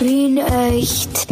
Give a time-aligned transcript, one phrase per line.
[0.00, 1.26] Wien echt.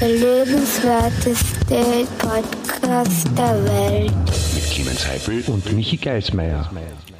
[0.00, 4.12] Der lebenswerteste Podcast der Welt.
[4.54, 6.68] Mit Clemens Heifel und Michi Geismeier.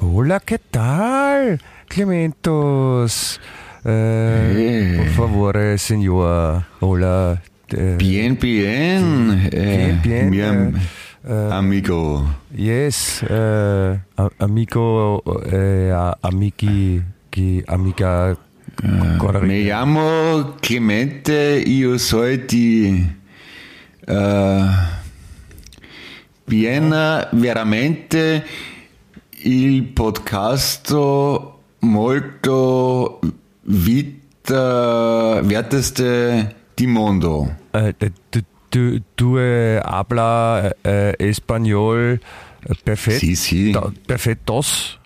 [0.01, 3.39] Hola, ¿qué tal, Clementos?
[3.85, 6.63] Eh, Por favor, señor.
[6.81, 7.41] Hola.
[7.71, 9.49] eh, Bien, bien.
[9.49, 10.75] Bien, bien, Mi am-
[11.25, 12.25] äh, amigo.
[12.55, 17.01] Yes, eh, a- amigo, eh, a- amigi,
[17.31, 18.37] qui- amiga,
[19.17, 23.07] Corri- Me llamo Clemente, io soy di
[24.05, 24.65] eh,
[26.45, 28.45] Vienna veramente
[29.45, 33.19] il podcasto molto
[33.61, 37.55] vita werteste di mondo.
[37.71, 37.95] Eh,
[38.29, 42.19] du, du, du eh, habla eh, español
[42.67, 43.73] eh, perfect, Sí, sí.
[44.05, 44.99] perfectos.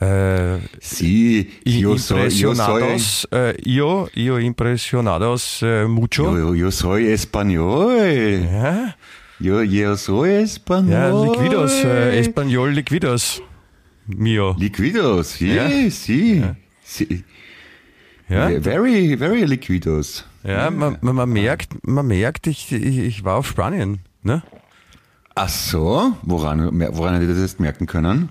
[0.00, 6.24] Eh, Sí, io soy, io soy, impresionados, eh, yo, yo impresionados eh, mucho.
[6.36, 8.46] yo, yo soy español.
[8.50, 8.96] Ja,
[9.38, 10.90] Yo, yo soy español.
[10.92, 11.10] ja
[11.42, 11.72] liquidos,
[12.14, 13.42] español liquidos.
[14.06, 14.56] Mio.
[14.58, 15.68] Liquidos, sí, Ja.
[15.90, 16.42] sí.
[16.82, 17.24] sí.
[18.28, 20.24] Ja, Very, very liquidos.
[20.44, 23.98] ja man, man, man merkt, man merkt ich, ich, ich war auf Spanien.
[24.22, 24.42] Ne?
[25.34, 28.28] Ach so, woran, woran hätte ich das jetzt merken können?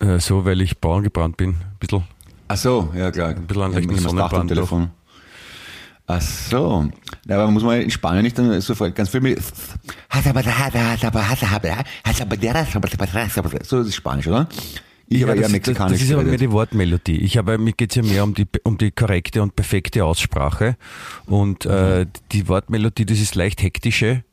[0.00, 1.50] Äh, so, weil ich braun gebrannt bin.
[1.50, 2.04] Ein bisschen.
[2.48, 3.30] Ach so, ja klar.
[3.30, 4.90] Ein bisschen an gedacht am Sonnenbrand Telefon.
[6.06, 6.88] Ach so.
[7.26, 9.38] Ja, aber muss man in Spanien nicht dann sofort ganz viel mit.
[13.66, 14.48] So ist es Spanisch, oder?
[15.10, 17.18] Ich habe ja ist- mexikanisch das ist aber mehr die Wortmelodie.
[17.18, 20.76] Ich habe, mir geht's ja mehr um die, um die korrekte und perfekte Aussprache.
[21.26, 24.24] Und äh, die Wortmelodie, das ist leicht hektische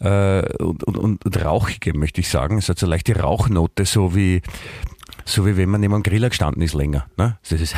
[0.00, 2.58] äh, und, und, und, und rauchige, möchte ich sagen.
[2.58, 4.42] Es hat so eine leichte Rauchnote, so wie
[5.24, 7.06] so wie wenn man neben einem Griller gestanden ist länger.
[7.16, 7.38] Ne?
[7.48, 7.74] Das, ist,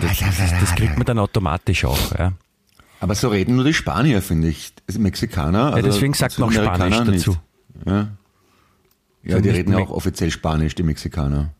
[0.00, 2.12] das, das, das kriegt man dann automatisch auch.
[2.18, 2.32] Ja.
[3.00, 4.72] Aber so reden nur die Spanier, finde ich.
[4.86, 5.74] Das Mexikaner.
[5.74, 7.36] Also deswegen sagt man auch Spanisch dazu.
[7.86, 8.08] Ja,
[9.22, 11.50] ja die nicht reden ja Me- auch offiziell Spanisch, die Mexikaner.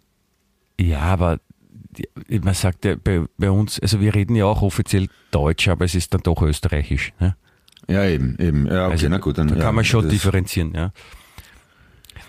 [0.81, 1.39] Ja, aber
[2.29, 5.95] man sagt ja bei, bei uns, also wir reden ja auch offiziell Deutsch, aber es
[5.95, 7.13] ist dann doch österreichisch.
[7.21, 7.37] Ne?
[7.89, 8.67] Ja, eben, eben.
[8.67, 9.39] Ja, okay, Also, na gut.
[9.39, 10.93] Dann, da ja, kann man schon differenzieren, ja.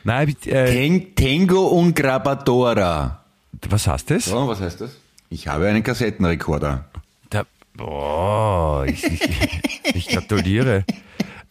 [0.03, 3.23] Nein, äh, Ten- Tango und Grabadora.
[3.69, 4.25] was heißt das?
[4.25, 4.91] So, was heißt das?
[5.29, 6.85] Ich habe einen Kassettenrekorder.
[7.29, 7.43] Da,
[7.75, 10.85] boah, ich, ich, ich gratuliere.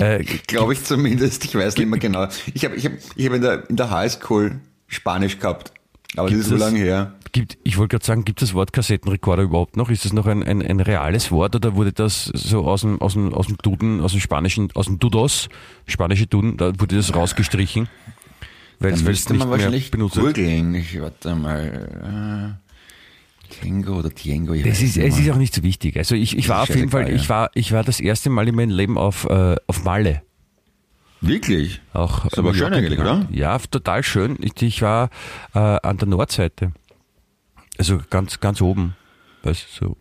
[0.00, 1.44] Äh, Glaube ich zumindest.
[1.44, 2.28] Ich weiß nicht mehr genau.
[2.54, 5.72] Ich habe ich hab, ich hab in, der, in der Highschool Spanisch gehabt.
[6.16, 7.14] Aber das ist so lange her.
[7.32, 9.90] gibt, ich wollte gerade sagen, gibt das Wort Kassettenrekorder überhaupt noch?
[9.90, 13.14] Ist das noch ein, ein, ein reales Wort oder wurde das so aus dem, aus
[13.14, 15.48] dem, aus dem Duden, aus dem spanischen, aus dem Dudos,
[15.88, 17.88] spanische Duden, da wurde das rausgestrichen?
[18.80, 20.74] Weil Da es müsste nicht man wahrscheinlich googeln.
[20.74, 22.56] Ich warte mal.
[22.60, 22.68] Äh,
[23.60, 24.52] Tango oder Tiengo.
[24.52, 25.24] Ich Das ist, es mehr.
[25.24, 25.96] ist auch nicht so wichtig.
[25.96, 28.54] Also ich, ich war auf jeden Fall, ich war, ich war das erste Mal in
[28.54, 30.22] meinem Leben auf, äh, auf Malle.
[31.20, 31.80] Wirklich?
[31.92, 33.26] Auch Ist aber schön eigentlich, oder?
[33.30, 34.36] Ja, total schön.
[34.40, 35.10] Ich, ich war
[35.54, 36.72] äh, an der Nordseite.
[37.78, 38.94] Also ganz, ganz oben.
[39.42, 39.96] Weißt, du, so.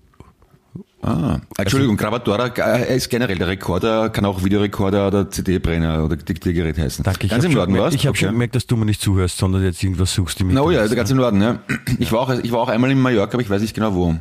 [1.01, 6.15] Ah, Entschuldigung, Also- Grabadora äh, ist generell der Rekorder, kann auch Videorekorder oder CD-Brenner oder
[6.17, 7.03] Diktiergerät heißen.
[7.03, 8.33] Danke, ich Ganz habe im schon, Norden gemerkt- warst ich hab schon Okay.
[8.33, 10.89] gemerkt, dass du mir nicht zuhörst, sondern jetzt irgendwas suchst im Na oh ja, Internet.
[10.91, 11.59] der ganz im Norden, ja.
[11.99, 14.15] Ich war auch, ich war auch einmal in Mallorca, aber ich weiß nicht genau wo.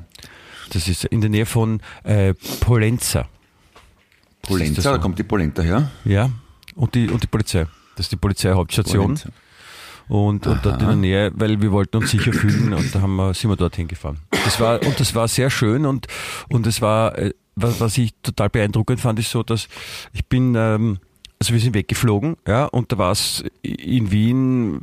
[0.73, 3.27] Das ist in der Nähe von äh, Polenza.
[4.49, 4.59] So?
[4.59, 5.91] da kommt die Polenta her.
[6.05, 6.31] Ja,
[6.77, 7.67] und die, und die Polizei.
[7.97, 9.15] Das ist die Polizeihauptstation.
[9.15, 9.29] Polenta.
[10.09, 13.17] Und, und dort in der Nähe, weil wir wollten uns sicher fühlen und da haben
[13.17, 14.19] wir, sind wir dorthin gefahren.
[14.45, 16.07] Das war, und das war sehr schön und,
[16.49, 19.69] und es war, äh, was, was ich total beeindruckend fand, ist so, dass
[20.13, 20.99] ich bin, ähm,
[21.41, 24.83] also wir sind weggeflogen, ja, und da war es in Wien,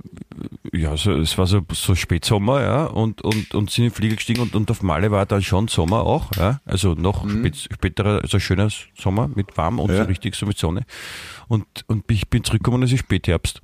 [0.73, 4.15] ja, so, es war so, so Spätsommer, ja, und, und, und sind in den Flieger
[4.17, 8.21] gestiegen und, und auf Malle war dann schon Sommer auch, ja, also noch spät, späterer,
[8.21, 8.67] also schöner
[8.99, 9.99] Sommer mit warm und Ja.
[9.99, 10.85] so richtig so mit Sonne.
[11.47, 13.61] Und, und ich bin zurückgekommen es ist Spätherbst.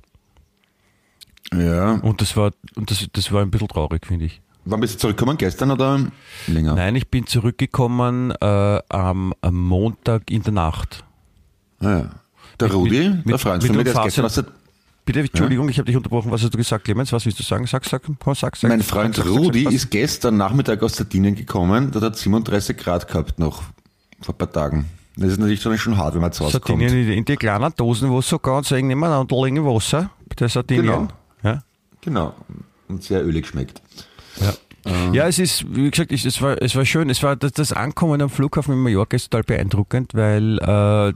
[1.52, 1.92] Ja.
[1.94, 4.40] Und das war, und das, das war ein bisschen traurig, finde ich.
[4.64, 5.36] Wann bist du zurückgekommen?
[5.38, 5.98] Gestern oder
[6.46, 6.74] länger?
[6.74, 11.04] Nein, ich bin zurückgekommen äh, am, am Montag in der Nacht.
[11.80, 12.10] Ah, ja.
[12.60, 14.44] Der Mit- Rudi, mit- der Freund mit von mir, der gestern aus der,
[15.06, 16.30] Bitte, Entschuldigung, ich habe dich unterbrochen.
[16.30, 17.12] Was hast du gesagt, Clemens?
[17.12, 17.66] Was willst du sagen?
[17.66, 18.68] Sag, sag, komm, sag, sag.
[18.68, 22.76] mein Freund sag, sag, Rudi sag, ist gestern Nachmittag aus Sardinien gekommen, dort hat 37
[22.76, 23.62] Grad gehabt noch,
[24.20, 24.86] vor ein paar Tagen.
[25.16, 26.80] Das ist natürlich schon schon hart, wenn man zu Hause kommt.
[26.82, 30.10] Sardinien in, die kleinen Dosen, wo so ganz eng nebeneinander liegen Wasser.
[30.38, 30.86] Bei Sardinien.
[30.86, 31.08] Genau.
[32.00, 32.34] Genau.
[32.88, 33.82] Und sehr ölig schmeckt.
[34.40, 34.52] Ja.
[35.12, 37.10] Ja, es ist, wie gesagt, ich, es, war, es war schön.
[37.10, 41.12] Es war das, das Ankommen am Flughafen in Mallorca ist total beeindruckend, weil äh,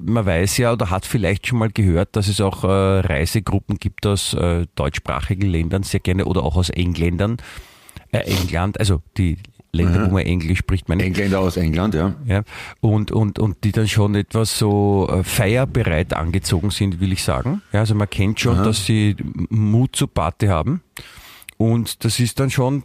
[0.00, 4.06] man weiß ja oder hat vielleicht schon mal gehört, dass es auch äh, Reisegruppen gibt
[4.06, 7.36] aus äh, deutschsprachigen Ländern, sehr gerne oder auch aus Engländern,
[8.10, 9.38] äh, England, also die
[9.72, 10.88] Länder, wo man Englisch spricht.
[10.88, 12.14] Meine, Engländer aus England, ja.
[12.26, 12.42] ja
[12.80, 17.62] und, und, und die dann schon etwas so äh, feierbereit angezogen sind, will ich sagen.
[17.72, 18.64] Ja, also man kennt schon, Aha.
[18.64, 19.16] dass sie
[19.48, 20.82] Mut zur Party haben.
[21.56, 22.84] Und das ist dann schon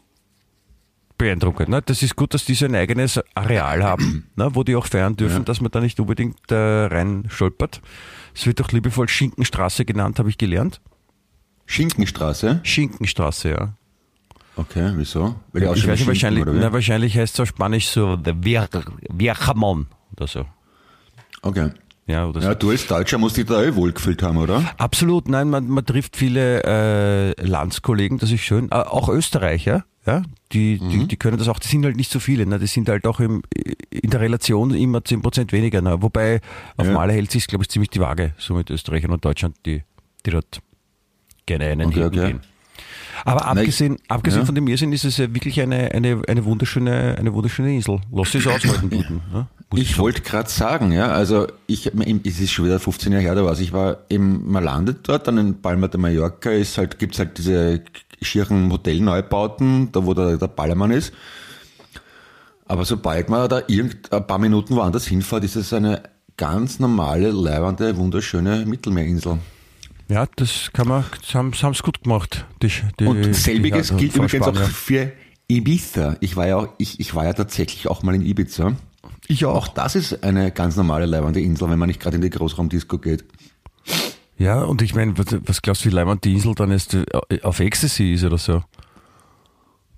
[1.18, 1.70] beeindruckend.
[1.70, 1.82] Ne?
[1.82, 4.50] Das ist gut, dass die so ein eigenes Areal haben, ne?
[4.54, 5.44] wo die auch feiern dürfen, ja.
[5.44, 7.82] dass man da nicht unbedingt äh, rein stolpert.
[8.34, 10.82] Es wird auch liebevoll Schinkenstraße genannt, habe ich gelernt.
[11.66, 12.60] Schinkenstraße?
[12.64, 13.74] Schinkenstraße, ja.
[14.58, 15.36] Okay, wieso?
[15.52, 20.28] Weil die ich weiß nicht, wahrscheinlich, na, wahrscheinlich heißt es auf Spanisch so Viajamon oder
[20.28, 20.46] so.
[21.42, 21.72] Okay.
[22.08, 22.48] Ja, oder so.
[22.48, 24.64] ja, du als Deutscher musst dich da eh wohlgefühlt haben, oder?
[24.78, 28.70] Absolut, nein, man, man trifft viele äh, Landskollegen, das ist schön.
[28.70, 30.22] Äh, auch Österreicher, ja,
[30.52, 30.90] die, mhm.
[30.90, 32.60] die, die können das auch, die sind halt nicht so viele, ne?
[32.60, 33.42] die sind halt auch im,
[33.90, 35.82] in der Relation immer 10% weniger.
[35.82, 36.02] Ne?
[36.04, 36.42] Wobei
[36.78, 36.94] auf ja.
[36.94, 39.84] Maler hält sich, glaube ich, ziemlich die Waage, so mit Österreichern und Deutschland, die,
[40.26, 40.60] die dort
[41.48, 42.28] gerne einen okay, okay.
[42.28, 42.42] gehen.
[43.26, 44.46] Aber abgesehen, ich, abgesehen ja.
[44.46, 48.00] von dem Irrsinn ist es ja wirklich eine, eine, eine, wunderschöne, eine wunderschöne Insel.
[48.12, 49.22] Lass es aushalten, Guten.
[49.34, 49.48] Ne?
[49.74, 53.44] Ich wollte gerade sagen, ja, also ich, es ist schon wieder 15 Jahre her, da
[53.44, 57.18] war ich war eben, man landet dort, dann in Palma de Mallorca ist halt, gibt's
[57.18, 57.82] halt diese
[58.22, 61.12] schieren Modellneubauten, da wo der, der Ballermann ist.
[62.68, 66.04] Aber sobald man da irgend ein paar Minuten woanders hinfährt, ist es eine
[66.38, 69.40] ganz normale, leibende, wunderschöne Mittelmeerinsel.
[70.08, 72.46] Ja, das kann man, das haben sie gut gemacht.
[72.62, 75.12] Die, die, und selbiges die, gilt übrigens auch für
[75.48, 76.18] Ibiza.
[76.22, 78.76] Ich war ja auch, ich, ich war ja tatsächlich auch mal in Ibiza.
[79.28, 79.56] Ich auch.
[79.56, 83.00] Auch das ist eine ganz normale leibende Insel, wenn man nicht gerade in die Großraumdisco
[83.00, 83.26] geht.
[84.38, 87.06] Ja, und ich meine, was, was, glaubst du, wie leibend die Insel dann ist, äh,
[87.42, 88.64] auf Ecstasy ist oder so?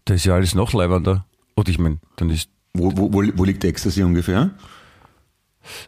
[0.05, 1.25] Da ist ja alles noch leibender.
[1.55, 2.49] Und ich meine, dann ist.
[2.73, 4.51] Wo, wo, wo liegt Ecstasy ungefähr?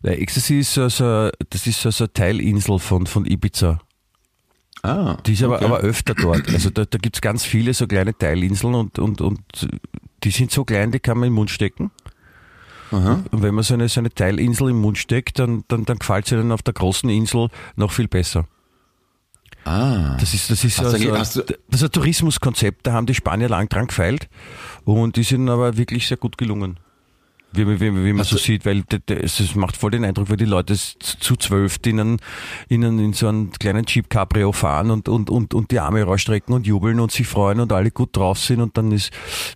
[0.04, 3.80] Ja, Ecstasy ist so, so, das ist so, so eine Teilinsel von, von Ibiza.
[4.82, 5.66] Ah, die ist aber, okay.
[5.66, 6.48] aber öfter dort.
[6.50, 9.40] Also da, da gibt es ganz viele so kleine Teilinseln und, und, und
[10.24, 11.92] die sind so klein, die kann man im Mund stecken.
[12.92, 13.24] Aha.
[13.32, 16.26] Und wenn man so eine, so eine Teilinsel im Mund steckt, dann, dann, dann gefällt
[16.26, 18.46] es ihnen auf der großen Insel noch viel besser.
[19.66, 20.16] Ah.
[20.20, 23.88] Das ist, das ist, also, das ist ein Tourismuskonzept, da haben die Spanier lang dran
[23.88, 24.30] gefeilt
[24.86, 26.80] und die sind aber wirklich sehr gut gelungen.
[27.52, 30.38] Wie, wie, wie, wie man also, so sieht, weil es macht voll den Eindruck, weil
[30.38, 32.18] die Leute zu zwölf ihnen,
[32.68, 36.54] ihnen in so einen kleinen Jeep Cabrio fahren und, und, und, und die Arme rausstrecken
[36.54, 39.12] und jubeln und sich freuen und alle gut drauf sind und dann ist,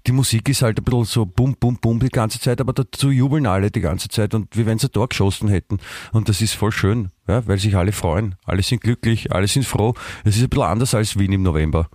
[0.07, 3.11] die Musik ist halt ein bisschen so bum, bum, bum die ganze Zeit, aber dazu
[3.11, 5.77] jubeln alle die ganze Zeit und wie wenn sie da geschossen hätten.
[6.11, 8.35] Und das ist voll schön, ja, weil sich alle freuen.
[8.45, 9.93] Alle sind glücklich, alle sind froh.
[10.23, 11.89] Es ist ein bisschen anders als Wien im November.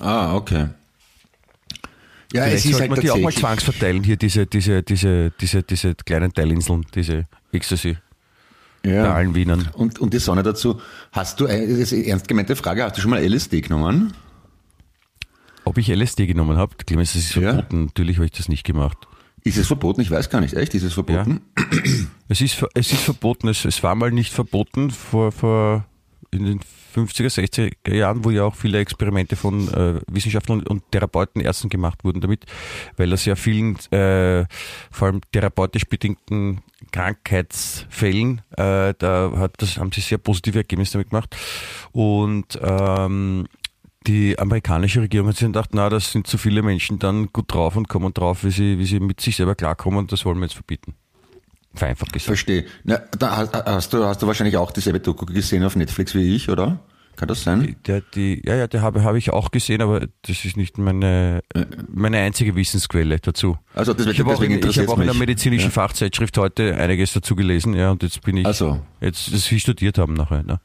[0.00, 0.68] Ah, okay.
[2.32, 5.30] Ja, Vielleicht es ist sollte halt man die auch mal zwangsverteilen, hier diese, diese, diese,
[5.40, 7.96] diese, diese kleinen Teilinseln, diese Ecstasy.
[8.84, 9.02] Ja.
[9.02, 9.68] Bei allen Wienern.
[9.74, 10.80] Und, und die Sonne dazu.
[11.12, 14.12] Hast du, das ist eine ernst gemeinte Frage, hast du schon mal LSD genommen?
[15.64, 16.76] Ob ich LSD genommen habe?
[16.76, 17.78] Clemens, das ist verboten.
[17.78, 17.84] Ja.
[17.86, 19.08] Natürlich habe ich das nicht gemacht.
[19.42, 20.00] Ist es verboten?
[20.00, 20.54] Ich weiß gar nicht.
[20.54, 20.74] Echt?
[20.74, 21.40] Ist es verboten?
[21.56, 21.64] Ja.
[22.28, 23.48] Es, ist, es ist verboten.
[23.48, 25.84] Es, es war mal nicht verboten vor, vor
[26.30, 26.60] in den
[26.96, 32.04] 50er, 60er Jahren, wo ja auch viele Experimente von äh, Wissenschaftlern und Therapeuten, Ärzten gemacht
[32.04, 32.44] wurden damit,
[32.96, 34.46] weil das ja vielen, äh,
[34.90, 36.62] vor allem therapeutisch bedingten
[36.92, 41.36] Krankheitsfällen, äh, da hat, das haben sie sehr positive Ergebnisse damit gemacht.
[41.92, 43.46] Und ähm,
[44.06, 47.76] die amerikanische Regierung hat sich gedacht, na, das sind zu viele Menschen dann gut drauf
[47.76, 50.44] und kommen drauf, wie sie, wie sie mit sich selber klarkommen und das wollen wir
[50.44, 50.94] jetzt verbieten.
[51.74, 52.26] Vereinfacht gesagt.
[52.26, 52.64] Verstehe.
[52.84, 56.48] Na, da hast du, hast du wahrscheinlich auch dieselbe Doku gesehen auf Netflix wie ich,
[56.48, 56.80] oder?
[57.16, 57.76] Kann das sein?
[57.86, 61.42] Der, die, ja, ja, der habe, habe ich auch gesehen, aber das ist nicht meine,
[61.88, 63.58] meine einzige Wissensquelle dazu.
[63.74, 65.70] Also das, ich habe auch, in, ich hab auch in der medizinischen ja.
[65.70, 68.80] Fachzeitschrift heute einiges dazu gelesen, ja, und jetzt bin ich, also.
[69.00, 70.42] jetzt, das wir studiert haben nachher.
[70.42, 70.60] Ne?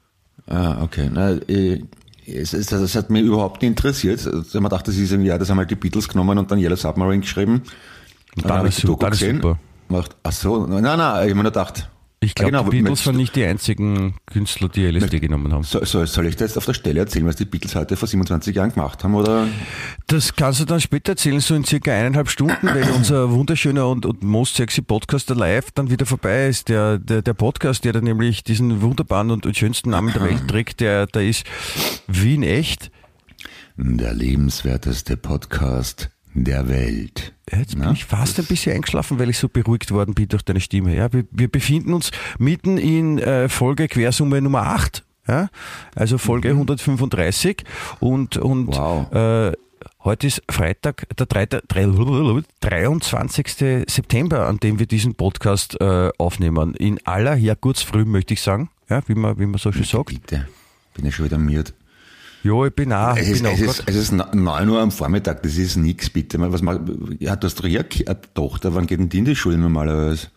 [0.48, 1.10] Ah, okay.
[1.12, 1.82] Na, äh,
[2.26, 4.26] es, es, das hat mich überhaupt nicht interessiert.
[4.28, 6.60] Also man dachte, das ist ein Jahr, das haben halt die Beatles genommen und dann
[6.60, 7.54] Yellow Submarine geschrieben.
[8.36, 9.38] Und dann, dann habe ich die Doku gesehen.
[9.38, 9.58] Super
[9.92, 10.16] macht.
[10.24, 11.90] Ach so, nein, nein, ich habe mir nur gedacht.
[12.24, 15.64] Ich glaube, genau, die Beatles waren nicht die einzigen Künstler, die LSD genommen haben.
[15.64, 18.08] So, so, soll ich dir jetzt auf der Stelle erzählen, was die Beatles heute vor
[18.08, 19.16] 27 Jahren gemacht haben?
[19.16, 19.48] Oder?
[20.06, 24.06] Das kannst du dann später erzählen, so in circa eineinhalb Stunden, wenn unser wunderschöner und,
[24.06, 26.70] und most sexy Podcaster live dann wieder vorbei ist.
[26.70, 30.42] Der, der, der Podcast, der dann nämlich diesen wunderbaren und, und schönsten Namen der Welt
[30.48, 31.44] trägt, der, der ist
[32.06, 32.92] Wien echt.
[33.78, 37.34] Der lebenswerteste Podcast der Welt.
[37.52, 37.92] Jetzt bin Na?
[37.92, 40.96] ich fast ein bisschen eingeschlafen, weil ich so beruhigt worden bin durch deine Stimme.
[40.96, 45.04] Ja, wir, wir befinden uns mitten in äh, Folge Quersumme Nummer 8.
[45.28, 45.50] Ja?
[45.96, 46.62] Also Folge mhm.
[46.62, 47.64] 135
[48.00, 49.12] und, und wow.
[49.14, 49.52] äh,
[50.04, 53.86] heute ist Freitag, der 23.
[53.88, 56.76] September, an dem wir diesen Podcast äh, aufnehmen.
[56.76, 60.08] In aller Herrgottsfrüh möchte ich sagen, ja, wie man, wie man so schön sagt.
[60.08, 60.48] Bitte,
[60.94, 61.72] bin ich schon wieder müde.
[62.44, 63.16] Ja, ich bin auch.
[63.16, 65.76] Es ich ist, bin es, auch ist, es ist 9 Uhr am Vormittag, das ist
[65.76, 66.40] nix, bitte.
[66.52, 66.82] Was macht,
[67.20, 70.28] ja, du hast doch eine Tochter, wann geht denn die in die Schule normalerweise?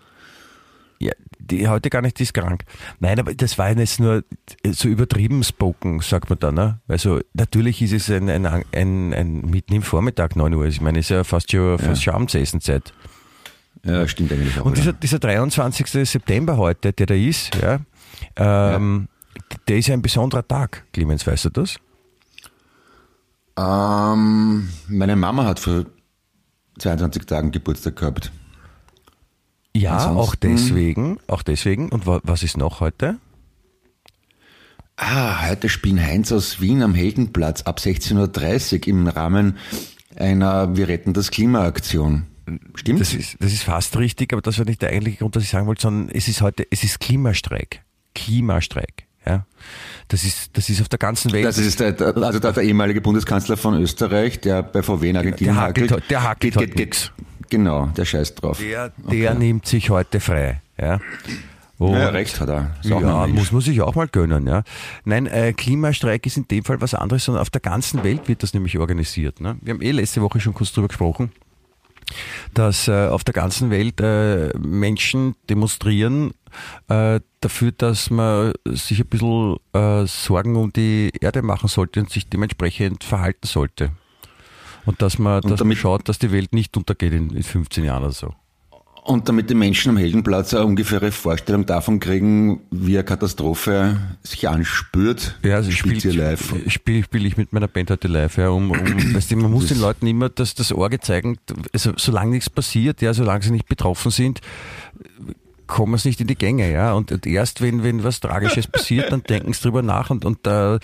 [0.99, 2.65] Ja, die heute gar nicht, die ist krank.
[3.01, 4.25] Nein, aber das war jetzt nur
[4.71, 6.53] so übertrieben spoken, sagt man da.
[6.53, 6.81] Ne?
[6.89, 10.67] Also natürlich ist es ein, ein, ein, ein mitten im Vormittag, 9 Uhr.
[10.67, 12.93] Ich meine, es ist ja fast schon, fast schon Abendsessenzeit.
[13.85, 14.65] Ja, stimmt eigentlich auch.
[14.65, 15.87] Und dieser, dieser 23.
[16.09, 17.81] September heute, der da ist, ja,
[18.37, 19.09] ähm,
[19.69, 20.85] der ist ja ein besonderer Tag.
[20.93, 21.77] Clemens, weißt du das?
[23.57, 25.87] Ähm, meine Mama hat vor
[26.79, 28.33] 22 Tagen Geburtstag gehabt.
[29.77, 31.89] Ja, Ansonsten- auch deswegen, auch deswegen.
[31.91, 33.19] Und wa was ist noch heute?
[34.97, 39.57] Ah, heute spielen Heinz aus Wien am Heldenplatz ab 16.30 Uhr im Rahmen
[40.17, 42.27] einer Wir retten das Klima-Aktion.
[42.77, 43.01] Stimmt?
[43.01, 45.49] Das ist, das ist fast richtig, aber das war nicht der eigentliche Grund, was ich
[45.51, 47.83] sagen wollte, sondern es ist heute, es ist Klimastreik.
[48.15, 49.07] Klimastreik.
[49.27, 49.47] Ja.
[50.09, 51.47] Das ist, das ist auf der ganzen Welt.
[51.47, 55.55] Das ist der, also der, der ehemalige Bundeskanzler von Österreich, der bei VW in Argentinien
[55.55, 56.11] Der hakelt hakelt.
[56.11, 57.13] der hakelt Geht- geht-.
[57.51, 58.59] Genau, der scheißt drauf.
[58.59, 60.61] der, der nimmt sich heute frei.
[60.79, 60.99] Ja.
[61.79, 62.75] Und- ja, recht hat er.
[62.83, 64.63] Ja, muss man sich auch mal gönnen, ja.
[65.05, 68.43] Nein, äh, Klimastreik ist in dem Fall was anderes, sondern auf der ganzen Welt wird
[68.43, 69.41] das nämlich organisiert.
[69.41, 69.57] Ne?
[69.63, 71.33] Wir haben eh letzte Woche schon kurz drüber gesprochen,
[72.55, 76.33] dass äh, auf der ganzen Welt äh, Menschen demonstrieren
[76.89, 82.11] äh, dafür, dass man sich ein bisschen äh, Sorgen um die Erde machen sollte und
[82.11, 83.91] sich dementsprechend verhalten sollte.
[84.87, 87.85] Und dass man, dass man damit- schaut, dass die Welt nicht untergeht in, in 15
[87.85, 88.35] Jahren oder so.
[89.07, 94.49] Und damit die Menschen am Heldenplatz eine ungefähre Vorstellung davon kriegen, wie eine Katastrophe sich
[94.49, 96.55] anspürt, Ja, also spielt sie live.
[96.69, 98.79] Spiele spiel ich mit meiner Band heute live, ja, um, um
[99.15, 101.37] weißt du, man muss den Leuten immer das, das Auge zeigen,
[101.75, 104.41] also solange nichts passiert, ja, solange sie nicht betroffen sind,
[105.67, 106.93] kommen sie nicht in die Gänge, ja.
[106.93, 110.39] Und, und erst wenn, wenn was Tragisches passiert, dann denken sie drüber nach und, und
[110.43, 110.79] da,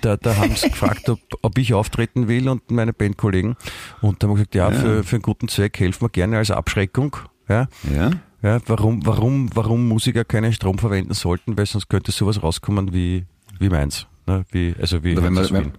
[0.00, 3.56] da, da haben sie gefragt, ob, ob ich auftreten will und meine Bandkollegen.
[4.00, 6.50] Und da haben wir gesagt, ja, Für, für einen guten Zweck helfen wir gerne als
[6.50, 7.16] Abschreckung.
[7.48, 7.68] Ja.
[7.94, 8.10] Ja?
[8.42, 13.24] Ja, warum, warum, warum Musiker keinen Strom verwenden sollten, weil sonst könnte sowas rauskommen wie,
[13.58, 14.06] wie meins.
[14.26, 14.44] Ne?
[14.50, 15.72] Wie, also wie wenn, man, wenn.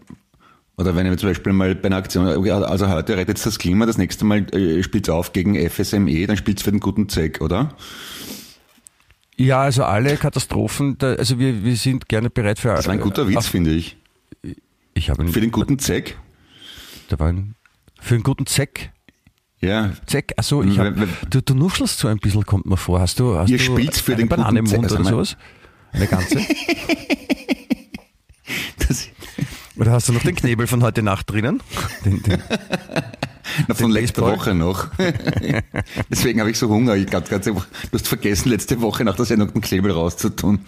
[0.78, 3.98] Oder wenn ihr zum Beispiel mal bei einer Aktion, also heute rettet das Klima, das
[3.98, 7.76] nächste Mal äh, spielt auf gegen FSME, dann spielt es für den guten Zweck, oder?
[9.36, 12.70] Ja, also alle Katastrophen, da, also wir, wir sind gerne bereit für.
[12.70, 13.98] Das war ein guter Witz, auf- finde ich.
[14.94, 16.18] Ich habe Für den guten Zweck.
[17.10, 17.56] da war ein,
[18.00, 18.92] für einen guten Zweck.
[19.60, 19.92] Ja.
[20.06, 23.00] Zweck, achso, ich hab, Wenn- wenn- du, du nuschelst so ein bisschen, kommt mir vor.
[23.00, 25.10] Hast du, hast Ihr du spielt's für eine den Banane im guten Mund Zweck, oder
[25.10, 25.38] also sowas?
[25.92, 26.40] Eine ganze?
[28.88, 29.10] Das,
[29.80, 31.62] Oder hast du noch den Knebel von heute Nacht drinnen?
[32.04, 32.42] Den, den,
[33.68, 34.24] na, von letzter?
[34.24, 34.88] Woche noch.
[36.10, 36.96] Deswegen habe ich so Hunger.
[36.96, 37.56] Ich glaube, du
[37.94, 40.60] hast vergessen, letzte Woche nach der Sendung den Klebel rauszutun.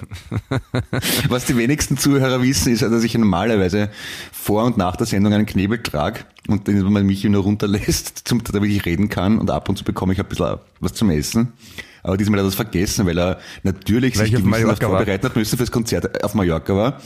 [1.29, 3.89] Was die wenigsten Zuhörer wissen, ist, dass ich normalerweise
[4.31, 8.43] vor und nach der Sendung einen Knebel trage und den man mich nur runterlässt, zum,
[8.43, 11.53] damit ich reden kann und ab und zu bekomme ich ein bisschen was zum Essen.
[12.01, 15.57] Aber diesmal hat er das vergessen, weil er natürlich Weil sich gewissenhaft vorbereiten hat müssen
[15.57, 17.01] fürs Konzert auf Mallorca war.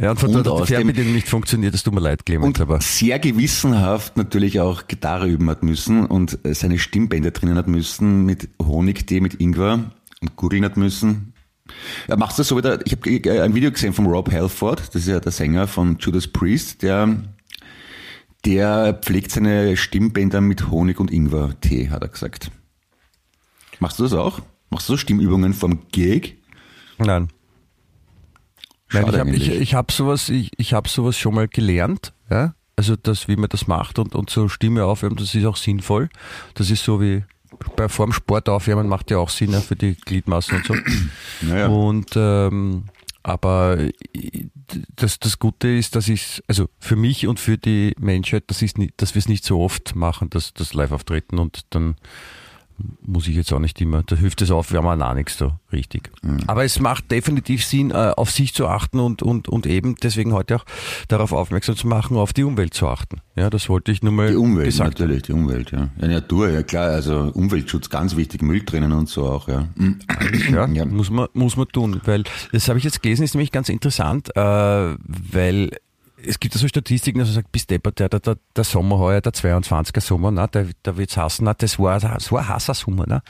[0.00, 2.46] Ja, und von Und dort hat die Fernbedienung nicht funktioniert, das tut mir leid, Clemens,
[2.46, 2.80] Und aber.
[2.80, 8.26] sehr gewissenhaft natürlich auch Gitarre üben hat müssen und äh, seine Stimmbänder drinnen hat müssen
[8.26, 9.90] mit Honigtee, mit Ingwer
[10.20, 11.32] und gurgeln hat müssen.
[12.06, 15.08] Er macht das so wieder, ich habe ein Video gesehen von Rob Halford, das ist
[15.08, 17.16] ja der Sänger von Judas Priest, der,
[18.44, 22.50] der pflegt seine Stimmbänder mit Honig und Ingwer-Tee, hat er gesagt.
[23.80, 24.40] Machst du das auch?
[24.70, 26.36] Machst du so Stimmübungen vom Gig?
[26.98, 27.28] Nein.
[28.92, 32.54] Nein, ich habe ich, ich hab sowas, ich, ich hab sowas schon mal gelernt, ja.
[32.78, 36.10] Also das, wie man das macht und, und so Stimme aufwärmen, das ist auch sinnvoll.
[36.54, 37.24] Das ist so wie
[37.74, 40.74] bei vorm Sport aufwärmen macht ja auch Sinn ja, für die Gliedmaßen und so.
[41.40, 41.68] Naja.
[41.68, 42.84] Und ähm,
[43.22, 43.78] aber
[44.94, 48.78] das, das Gute ist, dass ich also für mich und für die Menschheit, das ist
[48.78, 51.96] nicht, dass wir es nicht so oft machen, dass das live auftreten und dann
[53.02, 55.58] muss ich jetzt auch nicht immer, da hilft es auf, wir haben auch nichts da,
[55.72, 56.10] richtig.
[56.46, 60.32] Aber es macht definitiv Sinn, äh, auf sich zu achten und, und, und eben deswegen
[60.32, 60.64] heute auch
[61.08, 63.20] darauf aufmerksam zu machen, auf die Umwelt zu achten.
[63.34, 65.88] Ja, das wollte ich nur mal Die Umwelt, gesagt natürlich, die Umwelt, ja.
[66.00, 69.68] Ja, Natur, ja klar, also Umweltschutz, ganz wichtig, Müll drinnen und so auch, ja.
[69.76, 69.98] Mhm.
[70.52, 70.84] Ja, Ja.
[70.84, 74.30] Muss, man, muss man tun, weil das habe ich jetzt gelesen, ist nämlich ganz interessant,
[74.36, 75.70] äh, weil
[76.26, 79.20] es gibt ja so Statistiken, dass man sagt, bis deppert, der, der, der, Sommer heuer,
[79.20, 82.74] der 22er Sommer, ne, der, der wird's hassen, ne, das war, das war ein heißer
[82.74, 83.22] Sommer, ne.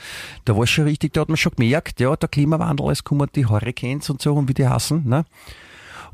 [0.45, 3.29] Da war es schon richtig, da hat man schon gemerkt, ja, der Klimawandel, es kommen
[3.35, 5.25] die Hurricanes und so und wie die hassen, ne.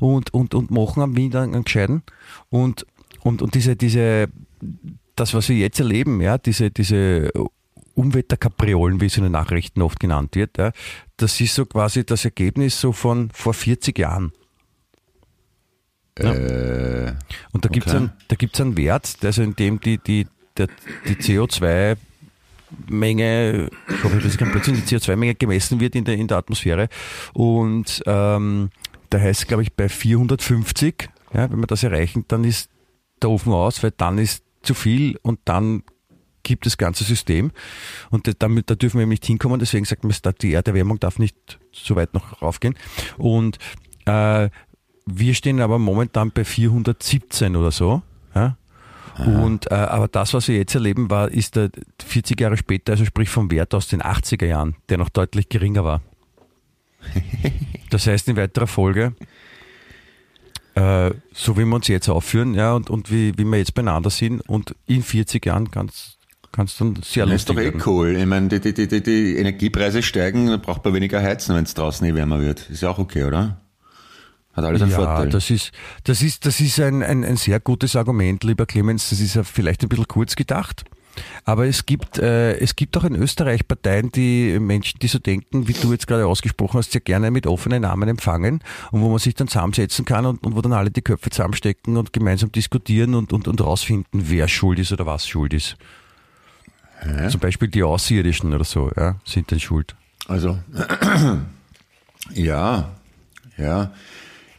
[0.00, 2.02] Und, und, und machen am Winter einen gescheiten.
[2.50, 2.86] Und,
[3.22, 4.28] und, und diese, diese,
[5.16, 7.30] das, was wir jetzt erleben, ja, diese, diese
[7.94, 10.72] Umwetterkapriolen, wie es in den Nachrichten oft genannt wird, ja,
[11.16, 14.32] das ist so quasi das Ergebnis so von vor 40 Jahren.
[16.16, 17.12] Äh,
[17.52, 18.02] Und da gibt es okay.
[18.02, 20.68] einen, da gibt's einen Wert, also in dem die, die, der,
[21.08, 21.96] die CO2
[22.88, 26.38] Menge, ich hoffe, das ist kein Blödsinn, die CO2-Menge gemessen wird in der, in der
[26.38, 26.88] Atmosphäre.
[27.32, 28.70] Und ähm,
[29.10, 32.70] da heißt glaube ich, bei 450, ja, wenn wir das erreichen, dann ist
[33.22, 35.82] der Ofen aus, weil dann ist zu viel und dann
[36.42, 37.52] gibt das ganze System.
[38.10, 39.60] Und damit, da dürfen wir eben nicht hinkommen.
[39.60, 42.76] Deswegen sagt man, es die Erderwärmung darf nicht so weit noch raufgehen.
[43.16, 43.58] Und
[44.04, 44.50] äh,
[45.06, 48.02] wir stehen aber momentan bei 417 oder so.
[48.34, 48.56] Ja?
[49.18, 51.70] Und äh, aber das, was wir jetzt erleben, war, ist der
[52.04, 55.84] 40 Jahre später, also sprich vom Wert aus den 80er Jahren, der noch deutlich geringer
[55.84, 56.02] war.
[57.90, 59.14] Das heißt in weiterer Folge,
[60.74, 64.10] äh, so wie wir uns jetzt aufführen, ja, und, und wie, wie wir jetzt beieinander
[64.10, 66.18] sind, und in 40 Jahren kann es
[66.76, 68.16] dann sehr Das ist lustig doch eh cool.
[68.16, 71.62] Ich meine, die, die, die, die, die Energiepreise steigen, dann braucht man weniger heizen, wenn
[71.62, 72.68] es draußen eh wärmer wird.
[72.68, 73.60] Ist ja auch okay, oder?
[74.54, 75.30] Hat alles einen ja, Vorteil.
[75.30, 75.72] das ist,
[76.04, 79.10] das ist, das ist ein, ein, ein sehr gutes Argument, lieber Clemens.
[79.10, 80.84] Das ist ja vielleicht ein bisschen kurz gedacht.
[81.44, 85.68] Aber es gibt, äh, es gibt auch in Österreich Parteien, die Menschen, die so denken,
[85.68, 89.18] wie du jetzt gerade ausgesprochen hast, sehr gerne mit offenen Armen empfangen und wo man
[89.18, 93.14] sich dann zusammensetzen kann und, und wo dann alle die Köpfe zusammenstecken und gemeinsam diskutieren
[93.14, 95.76] und, und, und rausfinden, wer schuld ist oder was schuld ist.
[97.28, 99.94] Zum Beispiel die Außerirdischen oder so, ja, sind dann schuld.
[100.26, 100.58] Also,
[102.32, 102.90] ja,
[103.58, 103.92] ja.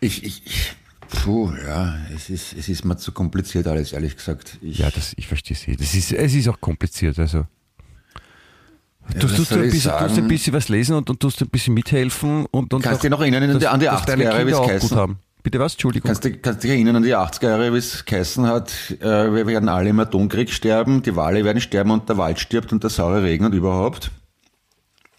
[0.05, 0.73] Ich, ich, ich,
[1.09, 4.57] puh, ja, es ist, es ist mir zu kompliziert alles, ehrlich gesagt.
[4.61, 5.77] Ich, Ja, das, ich verstehe es.
[5.77, 7.17] Das ist, es ist auch kompliziert.
[7.19, 7.39] Also.
[7.39, 11.49] Ja, Du tust, soll ein bisschen, tust ein bisschen was lesen und, und tust ein
[11.49, 14.05] bisschen mithelfen und, und Kannst auch, dich noch erinnern an die- an die dass 80er
[14.07, 15.19] deine Jahre, wie es geheißen gut haben.
[15.43, 15.73] Bitte was?
[15.73, 16.07] Entschuldigung.
[16.07, 19.45] Kannst du kannst dich erinnern an die 80er Jahre, wie es geheißen hat, äh, wir
[19.45, 22.89] werden alle im Atomkrieg sterben, die Wale werden sterben und der Wald stirbt und der
[22.89, 24.09] saure Regen und überhaupt?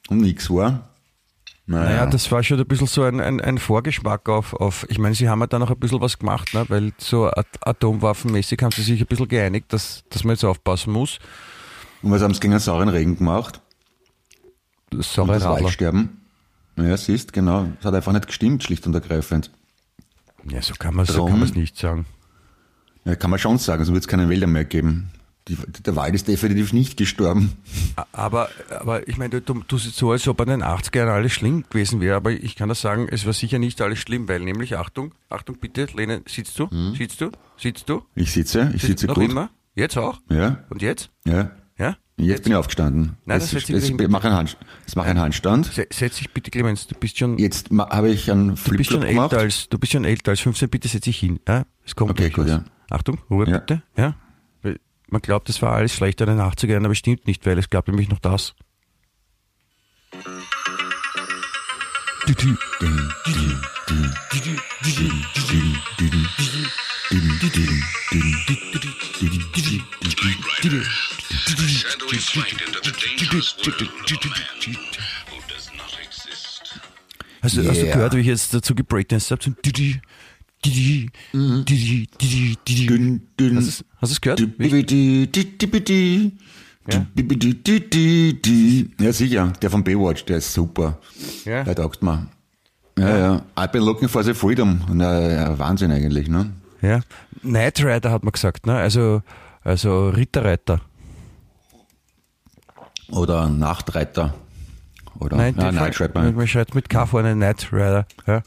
[0.08, 0.88] Und nix war.
[1.68, 5.16] Naja, das war schon ein bisschen so ein, ein, ein Vorgeschmack auf, auf, ich meine,
[5.16, 6.64] sie haben ja da noch ein bisschen was gemacht, ne?
[6.68, 10.92] weil so at atomwaffenmäßig haben sie sich ein bisschen geeinigt, dass, dass man jetzt aufpassen
[10.92, 11.18] muss.
[12.02, 13.60] Und was haben sie gegen einen sauren Regen gemacht?
[14.90, 15.64] Das Und saure das Radler.
[15.64, 16.20] Waldsterben?
[16.76, 17.66] Ja, siehst, genau.
[17.80, 19.50] Es hat einfach nicht gestimmt, schlicht und ergreifend.
[20.48, 22.06] Ja, so kann man so Drum- kann man es nicht sagen.
[23.04, 25.10] Ja, kann man schon sagen, so wird es keine Wälder mehr geben.
[25.48, 27.52] Die, der Wald ist definitiv nicht gestorben.
[28.12, 28.48] Aber,
[28.80, 31.64] aber ich meine, du, du jetzt so, als ob an den 80er Jahren alles schlimm
[31.70, 34.76] gewesen wäre, aber ich kann das sagen, es war sicher nicht alles schlimm, weil nämlich,
[34.76, 36.68] Achtung, Achtung bitte, Lene, sitzt du?
[36.96, 37.30] Sitzt du?
[37.56, 38.02] Sitzt du?
[38.16, 39.30] Ich sitze, ich sitze noch gut.
[39.30, 39.50] immer?
[39.76, 40.20] Jetzt auch?
[40.30, 41.10] Ja, Und jetzt?
[41.24, 41.50] ja.
[41.78, 41.96] Ja?
[42.18, 43.18] Jetzt bin ich aufgestanden.
[43.26, 44.56] Nein, das, das das, mache einen, Hand,
[44.86, 45.66] das mache einen Handstand.
[45.66, 49.02] Se- Setz dich bitte, Clemens, du bist schon, Jetzt habe ich einen du bist schon
[49.02, 49.32] gemacht.
[49.34, 51.38] älter als, du bist schon älter als 15, bitte setz dich hin.
[51.46, 51.66] Ja?
[51.84, 52.50] Es kommt Okay, gut, was.
[52.50, 52.64] ja.
[52.88, 53.58] Achtung, Ruhe Ja.
[53.58, 53.82] bitte.
[53.98, 54.14] Ja?
[55.08, 57.70] Man glaubt, es war alles schlechter in den 80er Jahren, aber stimmt nicht, weil es
[57.70, 58.54] gab nämlich noch das.
[77.42, 77.94] Hast, du- hast du Yeah.
[77.94, 79.42] gehört, wie ich jetzt dazu gebreakdanced habe?
[83.56, 84.40] Hast du es- gehört?
[86.88, 87.06] Ja?
[89.00, 89.52] Ja, sicher.
[89.60, 90.98] Der von Baywatch, der ist super.
[91.44, 91.64] Ja.
[91.64, 92.28] Der taugt mir.
[92.98, 93.42] Ja, ja.
[93.56, 94.80] I've been looking for the freedom.
[94.92, 96.52] Na, ja, Wahnsinn eigentlich, ne?
[96.80, 97.00] Ja.
[97.42, 98.76] Night Rider hat man gesagt, ne?
[98.76, 99.22] Also,
[99.64, 100.80] also Ritterreiter.
[103.10, 104.34] Oder Nachtreiter.
[105.18, 108.06] Oder Nein, ja, Night man, man schreibt mit K vorne Night Rider.
[108.26, 108.42] Ja.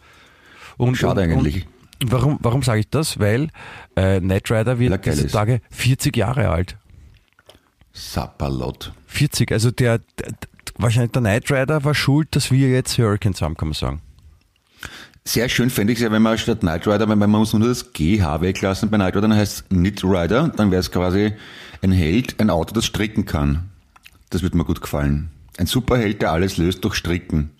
[0.77, 1.65] Und, Schade und, eigentlich.
[1.65, 3.19] Und warum warum sage ich das?
[3.19, 3.49] Weil
[3.95, 5.27] äh, Night Rider er wird diese.
[5.27, 6.77] Tage 40 Jahre alt.
[7.93, 8.93] Sapperlot.
[9.07, 10.33] 40, also der, der
[10.77, 14.01] wahrscheinlich der Night Rider war schuld, dass wir jetzt Hurricanes haben, kann man sagen.
[15.25, 17.67] Sehr schön fände ich es ja, wenn man statt Knight Rider, wenn man muss nur
[17.67, 21.33] das GH weglassen bei Knight Rider, dann heißt es Knit Rider, dann wäre es quasi
[21.81, 23.69] ein Held, ein Auto, das stricken kann.
[24.29, 25.29] Das würde mir gut gefallen.
[25.57, 27.51] Ein Superheld, der alles löst durch Stricken.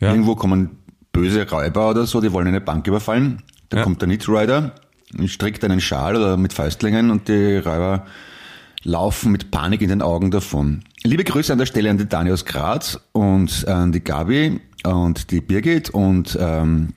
[0.00, 0.10] Ja.
[0.10, 0.78] Irgendwo kommen
[1.12, 3.42] böse Räuber oder so, die wollen eine Bank überfallen.
[3.72, 3.84] Dann Ja.
[3.84, 4.72] kommt der Knit Rider
[5.18, 8.04] und strickt einen Schal oder mit Fäustlingen und die Räuber
[8.82, 10.82] laufen mit Panik in den Augen davon.
[11.04, 15.30] Liebe Grüße an der Stelle an die Dani aus Graz und an die Gabi und
[15.30, 16.88] die Birgit und ähm,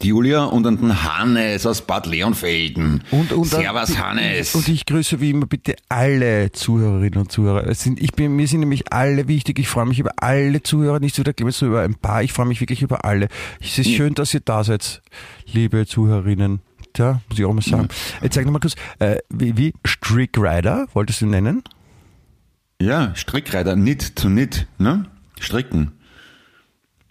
[0.00, 3.02] Julia und an den Hannes aus Bad Leonfelden.
[3.10, 4.54] Und, und Servus Hannes.
[4.54, 7.66] Und ich grüße wie immer bitte alle Zuhörerinnen und Zuhörer.
[7.66, 9.58] Es sind, ich bin, mir sind nämlich alle wichtig.
[9.58, 12.22] Ich freue mich über alle Zuhörer, nicht so der Clemens, sondern über ein paar.
[12.22, 13.28] Ich freue mich wirklich über alle.
[13.60, 15.02] Es ist schön, dass ihr da seid,
[15.52, 16.60] liebe Zuhörerinnen.
[16.92, 17.88] Tja, muss ich auch mal sagen.
[18.22, 21.62] Jetzt sag noch mal kurz, äh, wie, wie Strick Rider, wolltest du ihn nennen?
[22.80, 25.04] ja, Strickreiter, Knit zu Knit, ne?
[25.38, 25.92] Stricken.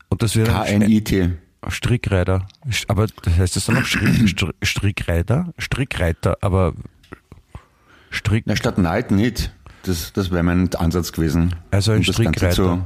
[0.10, 1.32] Und das wäre K-N-I-T.
[1.68, 2.48] Strickreiter.
[2.88, 5.54] Aber das heißt das dann auch Strick, Str- Strickreiter?
[5.58, 6.74] Strickreiter, aber
[8.12, 9.54] Strick, Na, statt Neid nicht.
[9.84, 11.56] Das, das wäre mein Ansatz gewesen.
[11.72, 12.52] Also ein Um das Strickreiter.
[12.54, 12.86] zu-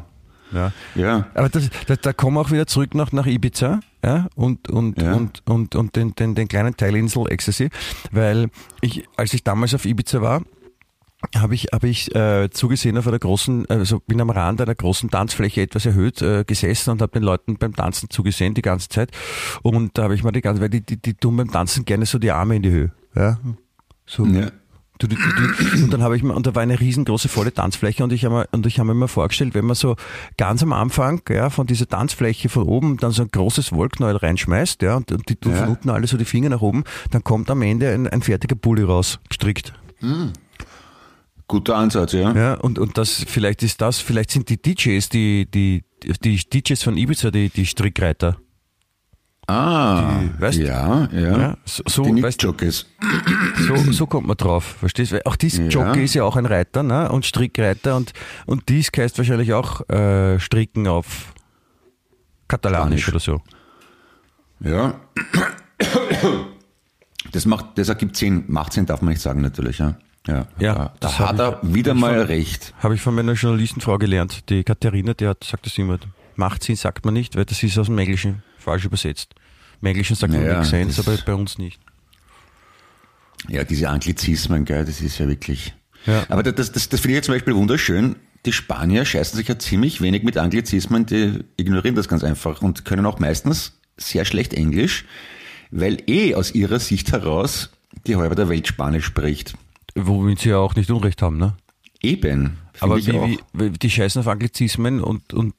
[0.51, 0.71] ja.
[0.93, 4.69] Ja, Aber das, da, da kommen wir auch wieder zurück nach, nach Ibiza ja, und,
[4.69, 5.13] und, Ja.
[5.13, 7.69] und, und, und den, den, den kleinen Teilinsel Ecstasy,
[8.11, 8.49] weil
[8.81, 10.43] ich, als ich damals auf Ibiza war,
[11.35, 15.09] habe ich, habe ich äh, zugesehen auf einer großen, also bin am Rand einer großen
[15.09, 19.11] Tanzfläche etwas erhöht äh, gesessen und habe den Leuten beim Tanzen zugesehen die ganze Zeit.
[19.61, 22.05] Und da habe ich mal die ganze, weil die, die, die tun beim Tanzen gerne
[22.05, 22.91] so die Arme in die Höhe.
[23.15, 23.39] Ja?
[24.05, 24.51] So, ja.
[25.83, 28.35] Und dann habe ich mir, und da war eine riesengroße volle Tanzfläche und ich habe
[28.35, 29.95] mir, und ich habe mir vorgestellt, wenn man so
[30.37, 34.81] ganz am Anfang, ja, von dieser Tanzfläche von oben dann so ein großes Wollknäuel reinschmeißt,
[34.81, 35.59] ja, und, die tun Ja.
[35.59, 38.55] von unten alle so die Finger nach oben, dann kommt am Ende ein, ein fertiger
[38.55, 39.73] Pulli raus, gestrickt.
[41.53, 42.33] Guter Ansatz, ja.
[42.33, 45.83] Ja, und, und das, vielleicht ist das, vielleicht sind die DJs, die, die,
[46.23, 48.37] die DJs von Ibiza, die, die Strickreiter.
[49.45, 51.37] Ah, Die- weißt- ja, ja.
[51.37, 52.87] Ja, so, so, die weißt, Nick-Jockeys.
[53.67, 55.23] so, so kommt man drauf, verstehst du?
[55.27, 55.65] Auch dies Ja.
[55.67, 57.11] Jockey ist ja auch ein Reiter, ne?
[57.11, 58.13] Und Strickreiter und,
[58.47, 61.33] und dies heißt wahrscheinlich auch äh, Stricken auf
[62.47, 63.27] Katalanisch Spanisch.
[63.27, 63.41] oder
[64.59, 64.67] so.
[64.67, 64.99] Ja.
[67.31, 68.45] Das macht, das ergibt Sinn.
[68.47, 69.95] Macht Sinn, darf man nicht sagen, natürlich, ja.
[70.27, 72.73] Ja, Ja, da, hat er wieder mal von- recht.
[72.79, 74.49] Habe ich von meiner Journalistenfrau gelernt.
[74.49, 75.99] Die Katharina, die hat, sagt das immer.
[76.35, 79.35] Macht Sinn, sagt man nicht, weil das ist aus dem Englischen falsch übersetzt.
[79.81, 81.79] Im Englischen sagt man Naja, Make Sense, aber bei uns nicht.
[83.49, 85.73] Ja, diese Anglizismen, gell, das ist ja wirklich.
[86.05, 86.23] Ja.
[86.29, 88.15] Aber das, das, das finde ich ja zum Beispiel wunderschön.
[88.45, 92.85] Die Spanier scheißen sich ja ziemlich wenig mit Anglizismen, die ignorieren das ganz einfach und
[92.85, 95.05] können auch meistens sehr schlecht Englisch,
[95.71, 97.69] weil eh aus ihrer Sicht heraus
[98.07, 99.53] die halbe der Welt Spanisch spricht.
[99.95, 101.55] Womit sie ja auch nicht Unrecht haben, ne?
[102.01, 102.57] Eben.
[102.79, 105.53] Aber wie, wie, die scheißen auf Anglizismen und, und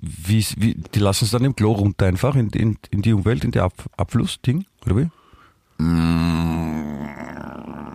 [0.00, 3.44] wie, wie, die lassen es dann im Klo runter einfach in, in, in die Umwelt,
[3.44, 5.08] in der Ab, Abfluss-Ding, oder wie?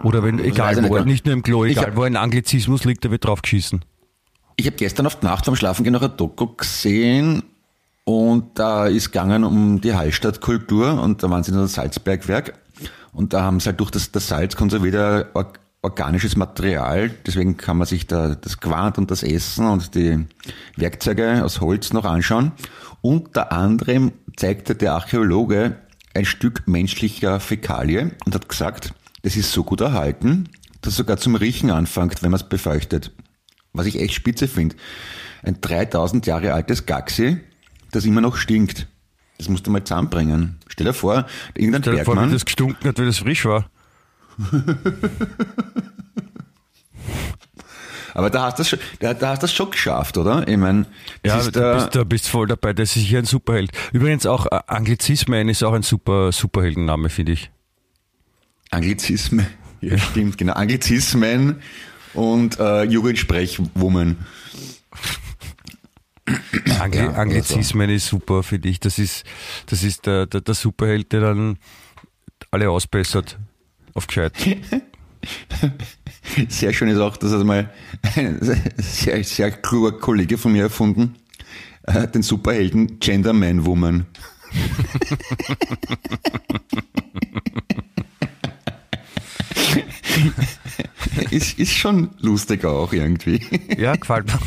[0.03, 1.05] Oder wenn, egal ich wo, nicht.
[1.05, 3.83] nicht nur im Klo, egal hab- wo ein Anglizismus liegt, da wird drauf geschissen.
[4.55, 7.43] Ich habe gestern auf die Nacht vom Schlafengehen noch ein Doku gesehen
[8.03, 12.53] und da ist gegangen um die Hallstattkultur und da waren sie in einem Salzbergwerk
[13.13, 17.77] und da haben sie halt durch das, das Salz konserviert or, organisches Material, deswegen kann
[17.77, 20.25] man sich da das Quant und das Essen und die
[20.75, 22.51] Werkzeuge aus Holz noch anschauen.
[23.01, 25.77] Unter anderem zeigte der Archäologe
[26.13, 30.49] ein Stück menschlicher Fäkalie und hat gesagt, das ist so gut erhalten,
[30.81, 33.11] dass sogar zum Riechen anfängt, wenn man es befeuchtet.
[33.71, 34.75] Was ich echt spitze finde.
[35.43, 37.39] Ein 3000 Jahre altes Gaxi,
[37.91, 38.87] das immer noch stinkt.
[39.37, 40.57] Das musst du mal zusammenbringen.
[40.67, 43.45] Stell dir vor, irgendein Stell dir vor, wie Bergmann, das gestunken hat, wie das frisch
[43.45, 43.69] war.
[48.13, 50.47] aber da hast du das schon, da, da hast das schon geschafft, oder?
[50.47, 50.85] Ich meine,
[51.25, 53.71] Ja, da bist, da bist voll dabei, das ist sicher ein Superheld.
[53.91, 57.51] Übrigens auch äh, Anglizismen ist auch ein super Superheldenname, finde ich.
[58.71, 59.47] Anglizismen.
[59.81, 60.53] Ja, stimmt, genau.
[60.53, 61.61] Anglizismen
[62.13, 64.17] und äh, Jugendsprechwoman.
[66.79, 68.79] Angli Ja, Anglizismen ist super, finde ich.
[68.79, 69.23] Das ist,
[69.65, 71.57] das ist der, der, der Superheld, der dann
[72.51, 73.39] alle ausbessert.
[73.93, 74.33] Auf gescheit.
[76.49, 77.73] Sehr schön ist auch, dass er mal
[78.15, 78.39] ein
[78.77, 81.15] sehr, sehr kluger Kollege von mir erfunden,
[81.83, 84.05] äh, den Superhelden Gender Man Woman.
[91.31, 93.41] ist, ist schon lustig auch irgendwie.
[93.77, 94.39] Ja, gefällt mir.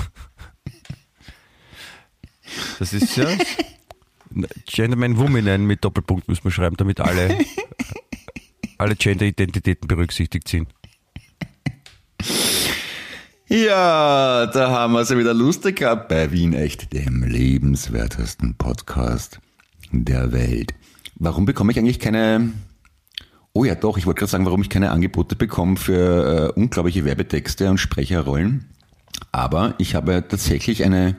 [2.78, 3.26] Das ist ja.
[4.66, 7.38] Gentleman Woman mit Doppelpunkt muss man schreiben, damit alle,
[8.82, 10.68] alle Gender-Identitäten berücksichtigt sind.
[13.48, 19.40] Ja, da haben wir es ja wieder lustig gehabt bei Wien echt, dem lebenswertesten Podcast
[19.90, 20.74] der Welt.
[21.16, 22.52] Warum bekomme ich eigentlich keine,
[23.52, 27.04] oh ja doch, ich wollte gerade sagen, warum ich keine Angebote bekomme für äh, unglaubliche
[27.04, 28.70] Werbetexte und Sprecherrollen.
[29.30, 31.16] Aber ich habe tatsächlich eine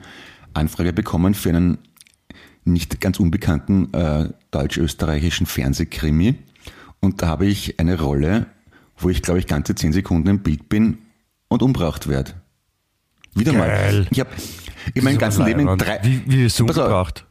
[0.52, 1.78] Anfrage bekommen für einen
[2.64, 6.34] nicht ganz unbekannten äh, deutsch-österreichischen Fernsehkrimi.
[7.04, 8.46] Und da habe ich eine Rolle,
[8.96, 10.98] wo ich glaube ich ganze zehn Sekunden im Bild bin
[11.48, 12.32] und umgebracht werde.
[13.34, 13.58] Wieder Geil.
[13.58, 14.06] mal.
[14.10, 16.00] Ich habe ich hab mein ganzes Leben in drei.
[16.02, 17.26] Wie, wie ist umgebracht?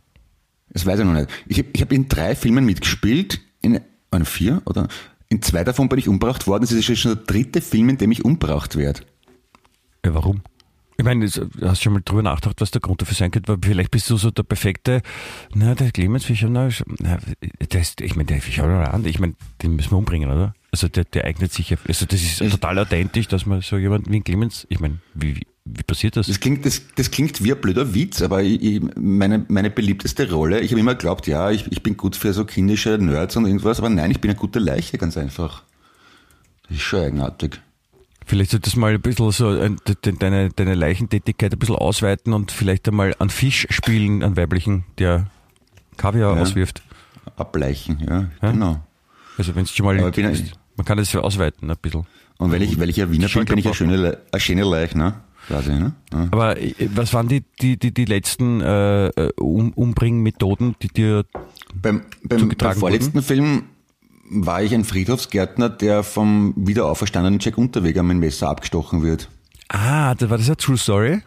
[0.70, 1.30] Das weiß ich noch nicht.
[1.48, 3.80] Ich habe hab in drei Filmen mitgespielt, in
[4.12, 4.88] in vier oder
[5.30, 6.62] in zwei davon bin ich umgebracht worden.
[6.62, 9.02] Das ist schon der dritte Film, in dem ich umgebracht werde.
[10.06, 10.42] Ja, warum?
[10.98, 13.52] Ich meine, das- du hast schon mal drüber nachgedacht, was der Grund dafür sein könnte,
[13.52, 15.02] weil vielleicht bist du so der perfekte,
[15.54, 19.76] na, der Clemens Fischer, na, der ist, ich meine, der Fischer an, ich meine, den
[19.76, 20.54] müssen wir umbringen, oder?
[20.72, 24.12] Also der, der eignet sich ja, also das ist total authentisch, dass man so jemanden
[24.12, 26.28] wie ein Clemens, ich meine, wie, wie- passiert das?
[26.28, 30.60] Das klingt, das, das klingt wie ein blöder Witz, aber ich, meine, meine beliebteste Rolle,
[30.62, 33.80] ich habe immer geglaubt, ja, ich, ich bin gut für so kindische Nerds und irgendwas,
[33.80, 35.64] aber nein, ich bin eine gute Leiche, ganz einfach.
[36.68, 37.60] Das ist schon eigenartig.
[38.26, 42.52] Vielleicht solltest du mal ein bisschen so de- deine, deine Leichentätigkeit ein bisschen ausweiten und
[42.52, 45.28] vielleicht einmal an Fisch spielen, an weiblichen, der
[45.98, 46.42] Kaviar Ja.
[46.42, 46.82] auswirft.
[47.36, 48.52] Ableichen, ja, Ja?
[48.52, 48.84] genau.
[49.38, 52.06] Also wenn es schon mal ist, man kann das ja ausweiten ein bisschen.
[52.38, 54.98] Und weil ich, weil ich ja Wiener bin, bin ich eine schöne, eine schöne Leiche,
[54.98, 55.16] ne?
[55.48, 55.94] Quasi, ne?
[56.12, 56.28] Ja.
[56.32, 61.26] Aber äh, was waren die, die, die, die letzten äh, äh, um, Umbringmethoden, die dir
[61.74, 63.64] Beim, beim, beim vorletzten Film
[64.30, 69.30] war ich ein Friedhofsgärtner, der vom wiederauferstandenen Jack Unterweger mit dem Messer abgestochen wird.
[69.70, 71.22] Ah, da war das eine True Story?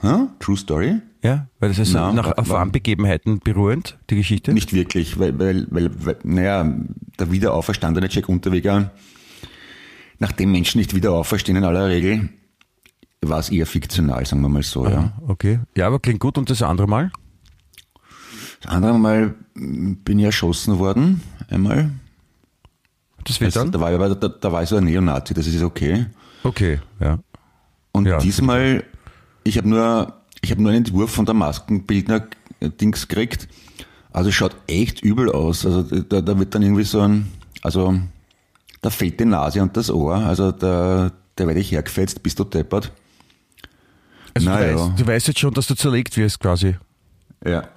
[0.00, 0.14] Hä?
[0.40, 0.96] True Story?
[1.22, 4.52] Ja, weil das ist Na, nach war- Erfahrungsbegebenheiten berührend, die Geschichte.
[4.52, 6.72] Nicht wirklich, weil, weil, weil, weil naja,
[7.18, 8.90] der wiederauferstandene Jack Unterweger,
[10.18, 12.28] nachdem Menschen nicht wieder auferstehen in aller Regel,
[13.24, 15.12] war es eher fiktional, sagen wir mal so, ja.
[15.16, 15.60] Ah, okay.
[15.76, 16.36] Ja, aber klingt gut.
[16.38, 17.12] Und das andere Mal?
[18.62, 21.20] Das andere Mal bin ich erschossen worden,
[21.50, 21.90] einmal.
[23.24, 23.72] Das wird Also, dann?
[23.72, 26.06] da, war, da, da war ich so ein Neonazi, das ist okay.
[26.42, 27.18] Okay, ja.
[27.92, 28.84] Und Ja, diesmal,
[29.44, 33.48] ich habe nur, ich habe nur einen Entwurf von der Maskenbildner-Dings gekriegt.
[34.12, 35.64] Also es schaut echt übel aus.
[35.64, 37.28] Also da, da wird dann irgendwie so ein,
[37.62, 37.94] also
[38.80, 40.16] da fehlt die Nase und das Ohr.
[40.16, 42.90] Also da, da werde ich hergefetzt, bist du deppert.
[44.34, 44.74] Also Na du, ja.
[44.74, 46.76] weißt, du weißt jetzt schon, dass du zerlegt wirst quasi.
[47.44, 47.68] Ja.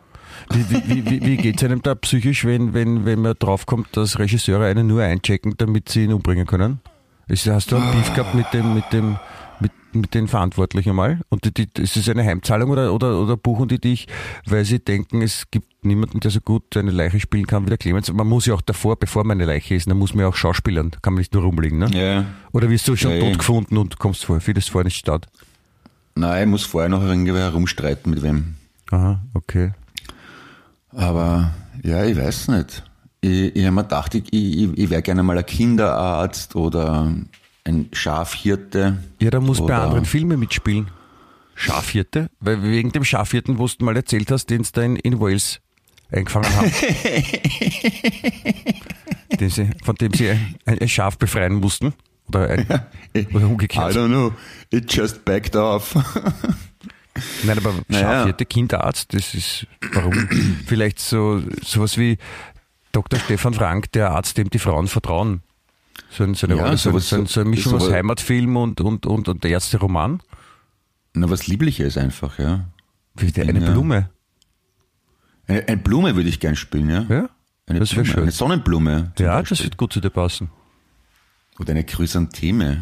[0.52, 4.20] Wie, wie, wie, wie, geht es einem da psychisch, wenn, wenn, wenn man draufkommt, dass
[4.20, 6.80] Regisseure einen nur einchecken, damit sie ihn umbringen können?
[7.28, 9.18] Ist, hast du einen Beef gehabt mit dem, mit dem,
[9.60, 11.22] mit, mit den Verantwortlichen mal?
[11.30, 14.08] Und die, die, ist es eine Heimzahlung oder, oder, oder buchen die dich,
[14.46, 17.80] weil sie denken, es gibt niemanden, der so gut eine Leiche spielen kann wie der
[17.80, 18.12] Clemens?
[18.14, 20.36] Man muss ja auch davor, bevor man eine Leiche ist, dann muss man ja auch
[20.36, 21.90] schauspielern, da kann man nicht nur rumliegen, ne?
[21.92, 22.26] Ja.
[22.52, 23.38] Oder wirst du schon Ja, tot ja.
[23.38, 24.40] gefunden und kommst vor?
[24.40, 25.28] Vieles vor nicht statt.
[26.14, 28.56] Nein, ich muss vorher noch irgendwie herumstreiten mit wem.
[28.92, 29.72] Aha, okay.
[30.96, 31.52] Aber
[31.84, 32.84] ja, ich weiß nicht.
[33.22, 37.12] Ich, ich habe mir gedacht, ich, ich, ich wäre gerne mal ein Kinderarzt oder
[37.64, 38.98] ein Schafhirte.
[39.22, 40.90] Ja, da muss bei anderen Filmen mitspielen.
[41.56, 42.30] Schafhirte?
[42.40, 45.62] Weil wegen dem Schafhirten, wo du mal erzählt hast, den sie da in, in Wales
[46.12, 46.70] eingefangen haben.
[49.50, 51.94] sie, von dem sie ein, ein Schaf befreien mussten.
[52.28, 52.68] Oder, ein,
[53.34, 53.96] oder I umgekehrt.
[53.96, 54.34] don't know.
[54.72, 55.96] It just backed off.
[57.44, 58.32] Nein, aber Naja.
[58.34, 60.14] Kinderarzt, das ist, warum?
[60.66, 62.18] Vielleicht so, sowas wie
[62.92, 63.20] Dr.
[63.20, 65.42] Stefan Frank, der Arzt, dem die Frauen vertrauen.
[66.10, 69.06] So, ein, so, eine, Ja, so, sowas- so, so eine Mischung aus Heimatfilm und, und,
[69.06, 70.22] und, und Ärzte-Roman.
[71.14, 72.66] Na, was Liebliches einfach, ja.
[73.16, 73.72] Wie der eine Ja.
[73.72, 74.10] Blume.
[75.48, 77.06] Eine, eine Blume würde ich gern spielen, ja.
[77.10, 77.30] Ja?
[77.68, 78.24] Eine, Das wär Blume, schön.
[78.24, 79.14] eine Sonnenblume.
[79.20, 79.56] Ja, Beispiel.
[79.58, 80.50] das wird gut zu dir passen.
[81.60, 82.82] Oder eine Chrysantheme.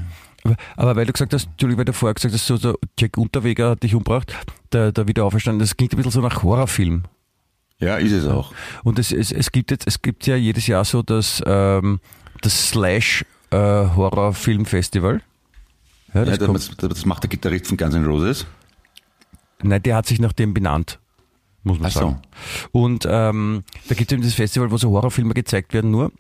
[0.76, 3.72] Aber, weil du gesagt hast, Entschuldigung, weil du vorher gesagt hast, so der Jack Unterweger
[3.72, 4.34] hat dich umgebracht,
[4.72, 7.04] der, der Wiederauferstanden, das klingt ein bisschen so nach Horrorfilm.
[7.80, 8.54] Ja, ist es auch.
[8.84, 12.00] Und es, es, es gibt jetzt, es gibt ja jedes Jahr so das, ähm,
[12.42, 15.22] das Slash äh, Horrorfilmfestival.
[16.14, 18.46] Ja, Ja, das kommt, das, das macht der Gitarrist von Guns N' Roses.
[19.62, 21.00] nein, der hat sich nach dem benannt,
[21.64, 22.00] muss man Ach so.
[22.00, 22.22] sagen.
[22.72, 26.12] Und ähm, da gibt es eben das Festival, wo so Horrorfilme gezeigt werden nur.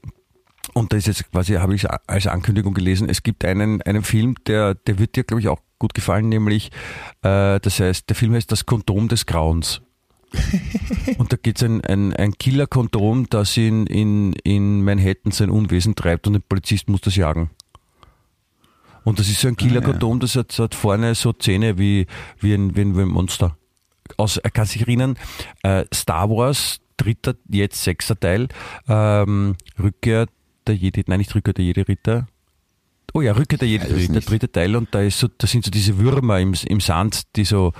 [0.74, 4.36] Und da ist jetzt quasi, habe ich als Ankündigung gelesen, es gibt einen, einen Film,
[4.48, 6.72] der, der wird dir, glaube ich, auch gut gefallen, nämlich,
[7.22, 9.82] äh, das heißt, der Film heißt Das Kondom des Grauens.
[11.18, 15.94] und da geht es ein, ein, ein Killer-Kondom, das in, in, in Manhattan sein Unwesen
[15.94, 17.52] treibt und ein Polizist muss das jagen.
[19.04, 22.08] Und das ist so ein Killer-Kondom, das hat, hat vorne so Zähne wie,
[22.40, 23.58] wie, ein, wie, ein, wie ein Monster.
[24.18, 25.18] Aus, er kann sich erinnern,
[25.62, 28.48] äh, Star Wars, dritter, jetzt sechster Teil,
[28.88, 30.28] ähm, Rückkehr
[30.67, 32.28] der Jedi, nein, nicht Rückkehr der Jedi-Ritter.
[33.13, 34.30] Oh ja, Rückkehr der Jedi-Ritter, nicht.
[34.30, 37.45] dritte Teil, und da ist so, da sind so diese Würmer im, im Sand, die
[37.45, 37.73] so,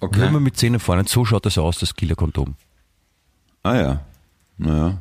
[0.00, 0.20] Okay.
[0.20, 2.56] Würmer mit Zähnen vorne, und so schaut das aus, das Killer-Kondom.
[3.62, 4.04] Ah ja.
[4.58, 5.00] Naja.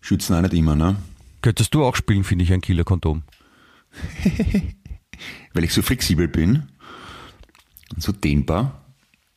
[0.00, 0.96] Schützen auch nicht immer, ne?
[1.42, 3.22] Könntest du auch spielen, finde ich, ein Killer-Kondom.
[5.54, 6.68] Weil ich so flexibel bin.
[7.94, 8.80] Und so dehnbar.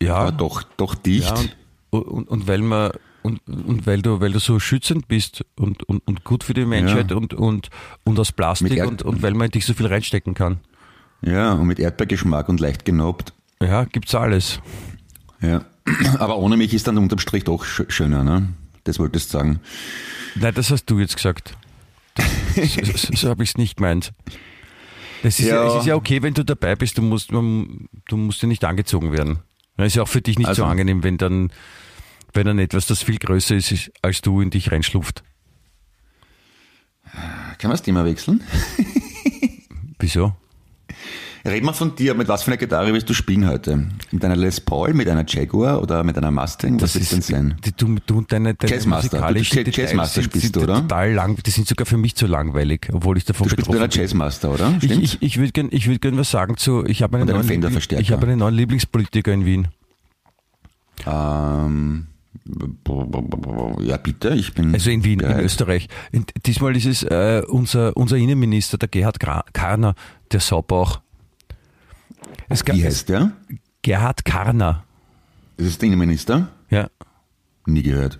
[0.01, 1.27] Ja, Aber doch, doch dicht.
[1.27, 1.43] Ja,
[1.91, 2.91] und, und, und weil man
[3.23, 6.65] und, und weil du, weil du so schützend bist und, und, und gut für die
[6.65, 7.17] Menschheit Ja.
[7.17, 7.69] und, und,
[8.03, 10.59] und aus Plastik und, und weil man in dich so viel reinstecken kann.
[11.21, 13.33] ja, und mit Erdbeergeschmack und leicht genobt.
[13.61, 14.59] Ja, gibt's alles.
[15.41, 15.65] Ja.
[16.19, 18.49] Aber ohne mich ist dann unterm Strich doch sch schöner, ne?
[18.85, 19.59] Das wolltest du sagen.
[20.35, 21.55] Nein, das hast du jetzt gesagt.
[22.15, 24.13] Das, so so, so habe ich es nicht gemeint.
[25.23, 25.55] Es ist ja.
[25.63, 25.67] Ja.
[25.69, 28.63] es ist ja okay, wenn du dabei bist, du musst, man, du musst ja nicht
[28.65, 29.39] angezogen werden.
[29.77, 31.51] Es ist ja auch für dich nicht so Also- angenehm, wenn dann,
[32.33, 35.23] wenn dann etwas, das viel größer ist, ist, als du in dich reinschlupft.
[37.11, 38.41] Kann man das Thema wechseln?
[39.99, 40.35] Wieso?
[41.45, 43.85] Red mal von dir, mit was für einer Gitarre willst du spielen heute?
[44.11, 46.79] Mit einer Les Paul, mit einer Jaguar oder mit einer Mustang?
[46.81, 47.57] Was wird denn sein?
[47.65, 49.19] Die, du, du und deine, deine Jazzmaster.
[49.19, 50.75] Du- Details Jazzmaster sind, spielst sind du, oder?
[50.75, 51.35] total lang.
[51.43, 54.03] Die sind sogar für mich zu langweilig, obwohl ich davon Du spielst mit betroffen einer
[54.03, 54.73] Jazzmaster, oder?
[54.77, 55.03] Ich, Stimmt?
[55.03, 58.11] ich, ich würde gerne ich würd gern was sagen zu, ich habe einen, neuen ich
[58.11, 59.67] habe einen neuen Lieblingspolitiker in Wien.
[61.05, 62.07] ähm,
[63.79, 64.73] ja, bitte, ich bin.
[64.73, 65.43] Also in Wien, in bereit.
[65.43, 65.87] Österreich.
[66.13, 69.95] Und diesmal ist es äh, unser, unser Innenminister, der Gerhard Gra- Karner,
[70.31, 71.01] der Saubauch.
[72.49, 73.31] Es Wie heißt der?
[73.81, 74.83] Gerhard Karner.
[75.57, 76.49] Ist es der Innenminister?
[76.69, 76.89] Ja.
[77.65, 78.19] Nie gehört.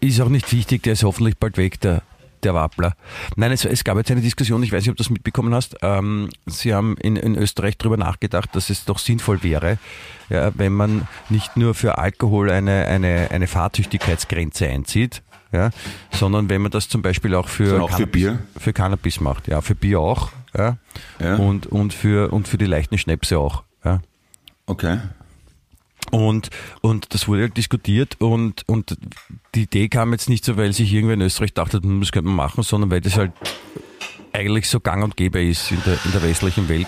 [0.00, 2.02] Ist auch nicht wichtig, der ist hoffentlich bald weg, der,
[2.44, 2.94] der Wappler.
[3.36, 5.76] Nein, es, es gab jetzt eine Diskussion, ich weiß nicht, ob du das mitbekommen hast.
[5.82, 9.78] Ähm, Sie haben in, in Österreich darüber nachgedacht, dass es doch sinnvoll wäre,
[10.28, 15.70] ja, wenn man nicht nur für Alkohol eine, eine, eine Fahrtüchtigkeitsgrenze einzieht, ja,
[16.10, 18.40] sondern wenn man das zum Beispiel auch für, auch für Bier?
[18.56, 19.48] für Cannabis macht.
[19.48, 20.30] Ja, für Bier auch.
[20.56, 20.78] Ja,
[21.20, 21.36] Ja.
[21.36, 23.64] Und, und, für, und für die leichten Schnäpse auch.
[23.84, 24.00] Ja.
[24.66, 24.98] Okay.
[26.10, 28.96] Und, und das wurde halt diskutiert und, und
[29.54, 32.28] die Idee kam jetzt nicht so, weil sich irgendwer in Österreich dachte, hm, das könnte
[32.28, 33.32] man machen, sondern weil das halt
[34.32, 36.86] eigentlich so gang und gäbe ist in der, in der westlichen Welt.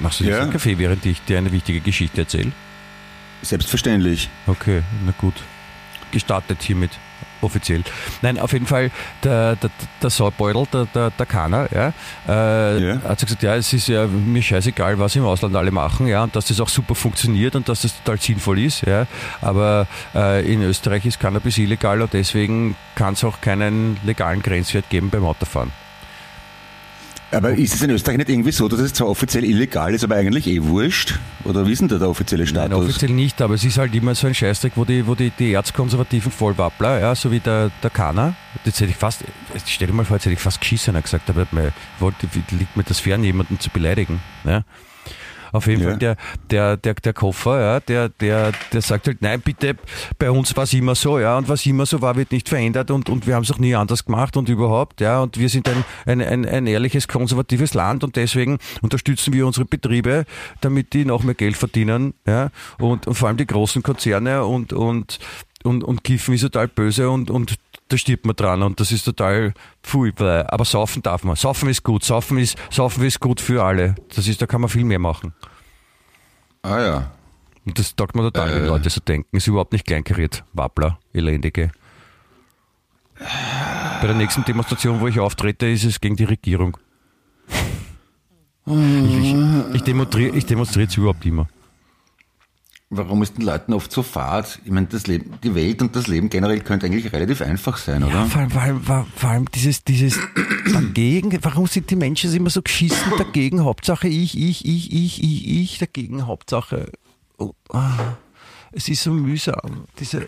[0.00, 0.42] Machst du jetzt Ja.
[0.42, 2.52] einen Kaffee, während ich dir eine wichtige Geschichte erzähle?
[3.42, 4.28] Selbstverständlich.
[4.46, 5.34] Okay, na gut.
[6.10, 6.90] Gestartet hiermit.
[7.42, 7.82] Offiziell.
[8.22, 8.90] Nein, auf jeden Fall,
[9.24, 9.70] der, der,
[10.02, 11.92] der Saubeutel, der, der, der Kana, ja,
[12.28, 13.02] äh, Ja.
[13.02, 16.36] hat gesagt, ja, es ist ja mir scheißegal, was im Ausland alle machen, ja, und
[16.36, 19.06] dass das auch super funktioniert und dass das total sinnvoll ist, ja,
[19.40, 24.88] aber äh, in Österreich ist Cannabis illegal und deswegen kann es auch keinen legalen Grenzwert
[24.90, 25.72] geben beim Autofahren.
[27.32, 30.16] Aber ist es in Österreich nicht irgendwie so, dass es zwar offiziell illegal ist, aber
[30.16, 31.18] eigentlich eh wurscht?
[31.44, 32.84] Oder wie ist denn da der offizielle Nein, Status?
[32.86, 35.52] offiziell nicht, aber es ist halt immer so ein Scheißdreck, wo die, wo die, die
[35.52, 39.24] erzkonservativen Vollwappler, ja, so wie der, der Kana, jetzt hätte ich fast,
[39.64, 42.82] stell dir mal vor, jetzt hätte ich fast geschissen gesagt, aber mir wollte, liegt mir
[42.82, 44.20] das fern, jemanden zu beleidigen.
[44.44, 44.62] Ja.
[45.52, 45.88] Auf jeden Ja.
[45.90, 46.16] Fall der,
[46.50, 49.76] der, der, der Koffer, ja, der, der, der sagt halt, nein, bitte,
[50.18, 52.90] bei uns war es immer so, ja, und was immer so war, wird nicht verändert
[52.90, 55.68] und, und wir haben es auch nie anders gemacht und überhaupt, ja, und wir sind
[55.68, 60.24] ein, ein, ein, ein ehrliches, konservatives Land und deswegen unterstützen wir unsere Betriebe,
[60.60, 64.72] damit die noch mehr Geld verdienen, ja, und, und vor allem die großen Konzerne und,
[64.72, 65.18] und,
[65.62, 67.56] und, und Kiffen ist total böse und, und
[67.90, 71.36] da stirbt man dran und das ist total pfui, aber saufen darf man.
[71.36, 73.96] Saufen ist gut, saufen ist, saufen ist gut für alle.
[74.14, 75.34] Das ist, da kann man viel mehr machen.
[76.62, 77.10] Ah ja.
[77.66, 78.66] Und das taugt mir total, wenn Äh.
[78.66, 79.36] Leute so denken.
[79.36, 80.44] Ist überhaupt nicht kleinkariert.
[80.52, 81.72] Wappler, elendige.
[83.18, 86.76] Bei der nächsten Demonstration, wo ich auftrete, ist es gegen die Regierung.
[88.66, 89.34] Ich, ich,
[89.74, 91.48] ich demonstriere ich demonstriere jetzt überhaupt immer.
[92.92, 94.58] Warum ist den Leuten oft so fad?
[94.64, 98.00] Ich meine, das Leben, die Welt und das Leben generell könnte eigentlich relativ einfach sein,
[98.00, 98.26] Ja, oder?
[98.26, 100.18] vor allem, vor allem, vor allem dieses, dieses
[100.72, 103.62] dagegen, warum sind die Menschen immer so geschissen dagegen?
[103.62, 106.90] Hauptsache ich, ich, ich, ich, ich, ich, dagegen, Hauptsache.
[107.38, 108.16] Oh, ah,
[108.72, 109.84] es ist so mühsam.
[110.00, 110.26] Diese,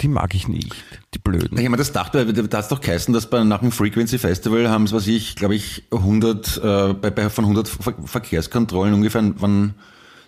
[0.00, 0.74] die mag ich nicht,
[1.14, 1.56] die Blöden.
[1.56, 4.84] Ich meine, das dachte, da hat doch geheißen, dass bei, nach dem Frequency Festival haben
[4.84, 9.74] es, was ich, glaube ich, 100, äh, bei, bei, von 100 Ver Verkehrskontrollen ungefähr waren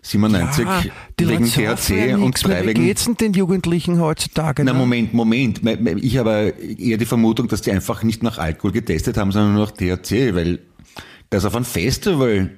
[0.02, 0.82] 97 Ja,
[1.18, 2.30] die wegen Leute saufen THC ja und mehr.
[2.56, 2.84] drei Wie wegen...
[2.84, 4.64] geht's denn den Jugendlichen heutzutage?
[4.64, 4.78] Na, ne?
[4.78, 5.62] Moment, Moment.
[5.62, 9.30] Me- me- Ich habe eher die Vermutung, dass die einfach nicht nach Alkohol getestet haben,
[9.32, 10.58] sondern nur nach THC, weil
[11.30, 12.50] dass auf einem Festival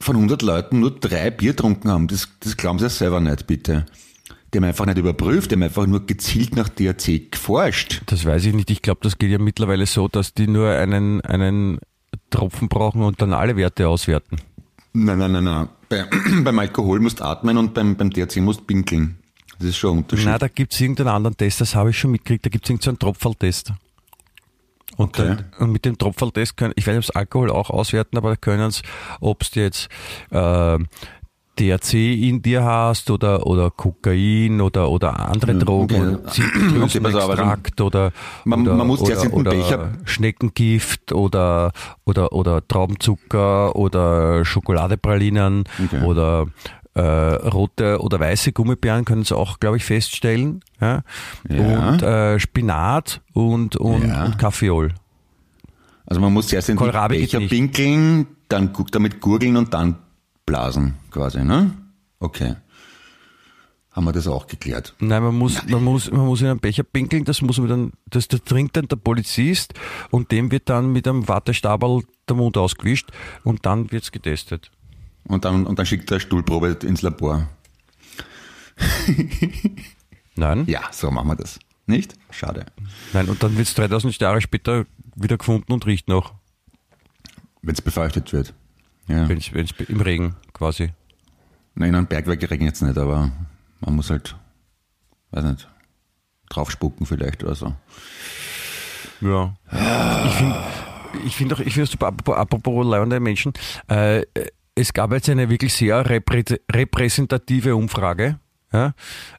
[0.00, 3.46] von 100 Leuten nur drei Bier getrunken haben, das, das glauben sie ja selber nicht,
[3.46, 3.84] bitte.
[4.52, 8.00] Die haben einfach nicht überprüft, die haben einfach nur gezielt nach THC geforscht.
[8.06, 8.70] Das weiß ich nicht.
[8.70, 11.78] Ich glaube, das geht ja mittlerweile so, dass die nur einen, einen
[12.30, 14.38] Tropfen brauchen und dann alle Werte auswerten.
[14.92, 15.68] Nein, nein, nein, nein.
[15.88, 16.06] Bei,
[16.42, 19.18] beim Alkohol musst du atmen und beim, beim THC musst du pinkeln.
[19.58, 20.26] Das ist schon ein Unterschied.
[20.26, 22.46] Na, da gibt's irgendeinen anderen Test, das habe ich schon mitgekriegt.
[22.46, 23.72] Da gibt's irgendeinen so einen Tropferltest.
[24.96, 25.36] Und, Okay.
[25.36, 28.36] dann, und mit dem Tropferltest können, ich weiß nicht, ob Alkohol auch auswerten, aber da
[28.36, 28.82] können sie,
[29.20, 29.88] ob du jetzt
[30.30, 30.78] äh,
[31.58, 36.20] THC in dir hast oder, oder Kokain oder, oder andere Ja, Drogen okay.
[36.20, 36.24] oder
[36.88, 38.12] Zitronenextrakt oder,
[38.44, 41.72] Man- oder, man muss oder, den oder Becher- Schneckengift oder,
[42.04, 46.04] oder, oder Traubenzucker oder Schokoladepralinen Okay.
[46.04, 46.46] oder
[46.94, 50.60] äh, rote oder weiße Gummibären können sie auch, glaube ich, feststellen.
[50.80, 51.02] Ja?
[51.48, 51.88] Ja.
[51.90, 54.24] Und äh, Spinat und, und, Ja.
[54.24, 54.94] und Kaffeeol.
[56.06, 59.96] Also man muss zuerst in die Kohlrabi geht Becher pinkeln, dann damit gurgeln und dann
[60.48, 61.72] blasen, quasi, ne?
[62.20, 62.56] Okay.
[63.92, 64.94] Haben wir das auch geklärt.
[64.98, 67.92] Nein, man muss, man muss, man muss in einen Becher pinkeln, das muss man dann,
[68.06, 69.74] das, das trinkt dann der Polizist
[70.10, 73.10] und dem wird dann mit einem Wattestäbel der Mund ausgewischt
[73.44, 74.70] und dann wird's getestet.
[75.24, 77.48] Und dann, und dann schickt er eine Stuhlprobe ins Labor.
[80.34, 80.64] Nein?
[80.66, 81.58] Ja, so machen wir das.
[81.86, 82.14] Nicht?
[82.30, 82.66] Schade.
[83.12, 86.32] Nein, und dann wird's 3000 Jahre später wieder gefunden und riecht noch.
[87.60, 88.54] Wenn es befeuchtet wird.
[89.08, 89.28] Ja.
[89.28, 90.90] Wenn's, wenn's im Regen quasi.
[91.74, 93.30] Nein, in einem Bergwerk regnet es nicht, aber
[93.80, 94.36] man muss halt,
[95.30, 95.68] weiß nicht,
[96.50, 97.74] draufspucken vielleicht oder so.
[99.20, 99.54] Ja.
[100.26, 100.56] Ich finde
[101.24, 103.52] ich find auch, ich finde super, apropos, leibende Menschen,
[103.88, 104.22] äh,
[104.74, 108.38] es gab jetzt eine wirklich sehr reprä repräsentative Umfrage.
[108.72, 108.94] Ja?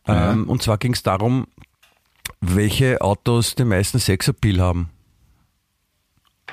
[0.07, 0.31] Ja.
[0.31, 1.47] Ähm, und zwar ging es darum,
[2.41, 4.89] welche Autos den meisten Sexappeal haben.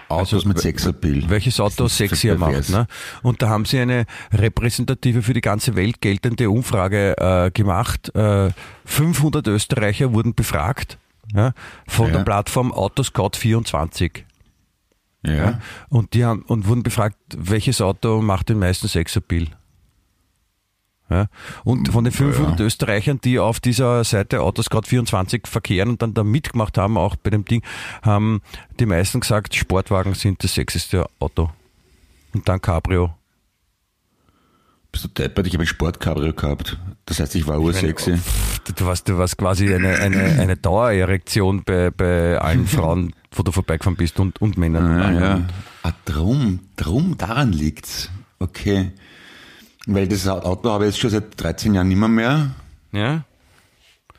[0.08, 1.28] Autos Also, mit Sexappeal.
[1.28, 2.70] Welches Auto sexier macht.
[2.70, 2.86] Ne?
[3.22, 8.14] Und da haben sie eine repräsentative für die ganze Welt geltende Umfrage äh, gemacht.
[8.14, 8.50] Äh,
[8.84, 10.98] 500 Österreicher wurden befragt
[11.34, 11.52] ja,
[11.88, 12.12] von Ja.
[12.18, 14.22] der Plattform Autoscout24.
[15.24, 15.32] Ja.
[15.34, 15.60] Ja?
[15.88, 19.48] Und die haben und wurden befragt, welches Auto macht den meisten Sexappeal.
[21.08, 21.26] Ja?
[21.64, 22.66] Und von den 500 Ja.
[22.66, 27.44] Österreichern, die auf dieser Seite Autoscout24 verkehren und dann da mitgemacht haben, auch bei dem
[27.44, 27.62] Ding,
[28.02, 28.40] haben
[28.80, 31.50] die meisten gesagt, Sportwagen sind das sexyste Auto.
[32.34, 33.14] Und dann Cabrio.
[34.92, 35.46] Bist du deppert?
[35.46, 36.78] Ich habe ein Sportcabrio gehabt.
[37.04, 38.16] Das heißt, ich war ursexy.
[38.16, 43.42] Pff, Du warst, du warst quasi eine, eine, eine Dauererektion bei, bei allen Frauen, wo
[43.44, 44.98] du vorbeigefahren bist und, und Männern.
[44.98, 45.40] Ja, ja.
[45.84, 48.10] Ah, drum, drum, daran liegt's.
[48.40, 48.90] Okay.
[49.86, 52.50] Weil das Auto habe ich jetzt schon seit 13 Jahren nimmer mehr.
[52.92, 53.24] ja?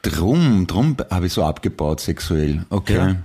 [0.03, 2.65] Drum, drum habe ich so abgebaut sexuell.
[2.69, 2.95] Okay.
[2.95, 3.15] Ja.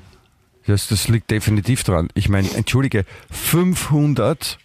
[0.66, 2.08] Das, das liegt definitiv dran.
[2.14, 4.58] Ich meine, entschuldige, 500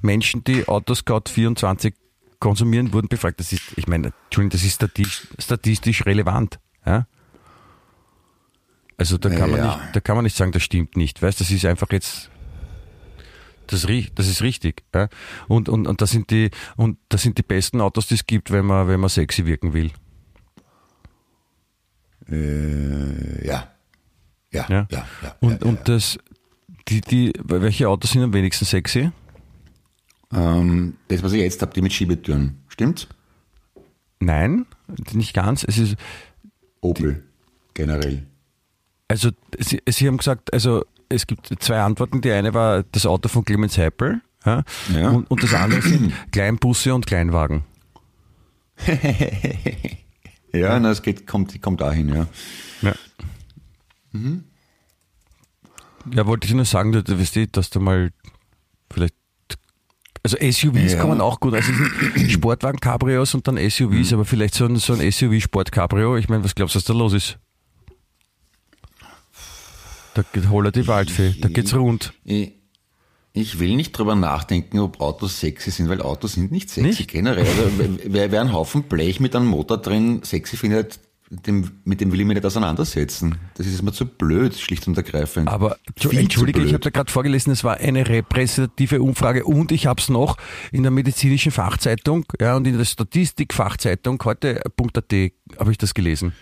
[0.00, 1.94] Menschen, die Autoscout 24
[2.38, 3.40] konsumieren, wurden befragt.
[3.40, 6.58] Das ist, ich meine, Entschuldigung, das ist statistisch, statistisch relevant.
[6.86, 7.06] Ja?
[8.96, 9.76] Also da kann, man Ja.
[9.76, 11.20] nicht, da kann man nicht sagen, das stimmt nicht.
[11.20, 12.30] Weißt, das ist einfach jetzt,
[13.72, 14.82] das, das ist richtig.
[14.94, 15.08] Ja?
[15.46, 18.50] Und, und, und das sind die, und das sind die besten Autos, die es gibt,
[18.50, 19.90] wenn man, wenn man sexy wirken will.
[22.28, 23.72] Äh, ja.
[24.52, 24.86] Ja, Ja.
[24.90, 25.36] ja, ja.
[25.40, 26.18] Und, ja, und das,
[26.88, 29.10] die, die, welche Autos sind am wenigsten sexy?
[30.32, 32.62] Ähm, das, was ich jetzt habe, die mit Schiebetüren.
[32.68, 33.08] Stimmt's?
[34.20, 34.66] Nein,
[35.12, 35.64] nicht ganz.
[35.64, 35.96] Es ist,
[36.80, 37.24] Opel.
[37.74, 38.26] Generell.
[39.06, 42.20] also Sie, Sie haben gesagt, also es gibt zwei Antworten.
[42.20, 44.20] Die eine war das Auto von Clemens Heipel.
[44.44, 44.62] Ja,
[44.94, 45.10] Ja.
[45.10, 47.64] Und, und das andere sind Kleinbusse und Kleinwagen.
[50.52, 52.26] Ja, na, es geht, kommt, kommt auch hin, ja.
[52.80, 52.94] Ja.
[54.12, 54.44] Mhm.
[56.10, 58.10] Ja, wollte ich nur sagen, dass, du- weißt du, dass du mal
[58.90, 59.14] vielleicht.
[60.22, 61.00] Also SUVs Ja.
[61.00, 61.52] kommen auch gut.
[61.52, 61.70] Also
[62.28, 66.16] Sportwagen-Cabrios und dann SUVs, aber vielleicht so ein, so ein SUV-Sport-Cabrio.
[66.16, 67.38] Ich meine, was glaubst du, was da los ist?
[70.18, 72.12] Da geht Holler die Waldfee, da geht's rund.
[72.24, 72.54] Ich,
[73.32, 77.08] ich will nicht drüber nachdenken, ob Autos sexy sind, weil Autos sind nicht sexy Nicht?
[77.08, 77.46] generell.
[77.46, 77.70] Also,
[78.04, 80.98] wer, wer einen Haufen Blech mit einem Motor drin sexy findet,
[81.30, 83.36] dem, mit dem will ich mich nicht auseinandersetzen.
[83.54, 85.46] Das ist mir zu blöd, schlicht und ergreifend.
[85.46, 89.86] Aber Viel entschuldige, ich habe da gerade vorgelesen, es war eine repräsentative Umfrage und ich
[89.86, 90.36] habe es noch
[90.72, 95.12] in der medizinischen Fachzeitung ja, und in der Statistikfachzeitung heute.at
[95.60, 96.32] habe ich das gelesen.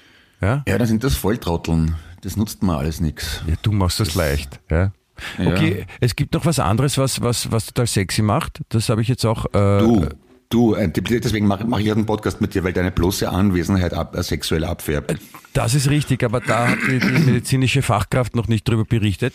[0.41, 0.64] Ja?
[0.66, 1.95] Ja, dann sind das Volltrotteln.
[2.23, 3.43] Das nutzt mir alles nichts.
[3.47, 4.61] Ja, du machst das leicht.
[4.71, 4.93] Ja.
[5.39, 5.47] Ja.
[5.53, 8.61] Okay, es gibt noch was anderes, was, was, was total sexy macht.
[8.69, 9.47] Das habe ich jetzt auch.
[9.47, 10.07] Äh, Du,
[10.51, 14.14] du, äh, deswegen mache mach ich einen Podcast mit dir, weil deine bloße Anwesenheit ab,
[14.14, 15.17] äh, sexuell abfärbt.
[15.55, 19.35] Das ist richtig, aber da hat die, die medizinische Fachkraft noch nicht drüber berichtet.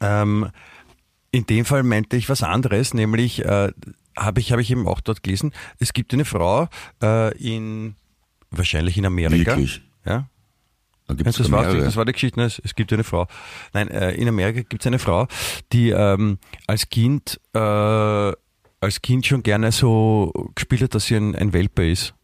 [0.00, 0.48] Ähm,
[1.32, 3.72] in dem Fall meinte ich was anderes, nämlich äh,
[4.16, 6.68] habe ich, habe ich eben auch dort gelesen, es gibt eine Frau
[7.02, 7.94] äh, in,
[8.50, 9.52] wahrscheinlich in Amerika.
[9.52, 9.82] Wirklich?
[10.06, 10.28] Ja,
[11.18, 11.84] Ja, das, war, mehrere.
[11.84, 12.40] das war die Geschichte.
[12.40, 12.46] ne?
[12.46, 13.26] Es, es gibt eine Frau.
[13.72, 15.26] Nein, äh, in Amerika gibt es eine Frau,
[15.72, 18.32] die ähm, als Kind äh,
[18.80, 22.14] als Kind schon gerne so gespielt hat, dass sie ein, ein Welpe ist.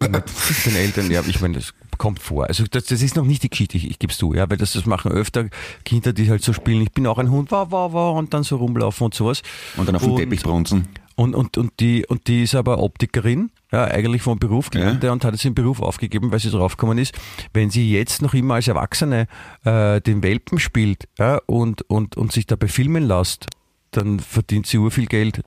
[0.00, 0.24] Mit
[0.66, 2.46] den Eltern, ja, ich meine, das kommt vor.
[2.48, 4.56] Also das, das ist noch nicht die Geschichte, ich, ich gebe es zu, ja, weil
[4.56, 5.48] das, das machen öfter
[5.84, 8.42] Kinder, die halt so spielen, ich bin auch ein Hund, wow, wow, wow, und dann
[8.42, 9.42] so rumlaufen und sowas.
[9.76, 10.88] Und dann auf dem Teppich brunzen.
[11.14, 15.12] und, und, und, die, und die ist aber Optikerin, ja, eigentlich vom Beruf gelernte Ja.
[15.12, 17.14] und hat jetzt den Beruf aufgegeben, weil sie draufgekommen ist,
[17.52, 19.26] wenn sie jetzt noch immer als Erwachsene
[19.64, 23.46] äh, den Welpen spielt ja, und, und, und sich dabei filmen lässt,
[23.90, 25.42] dann verdient sie urviel Geld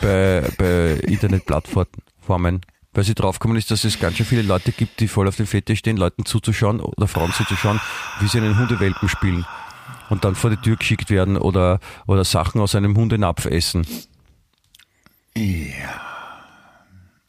[0.00, 2.60] bei, bei Internetplattformen.
[2.92, 5.46] Weil sie draufgekommen ist, dass es ganz schön viele Leute gibt, die voll auf dem
[5.46, 7.80] Fetisch stehen, Leuten zuzuschauen oder Frauen zuzuschauen,
[8.20, 9.44] wie sie einen Hundewelpen spielen
[10.08, 13.86] und dann vor die Tür geschickt werden oder, oder Sachen aus einem Hundenapf essen.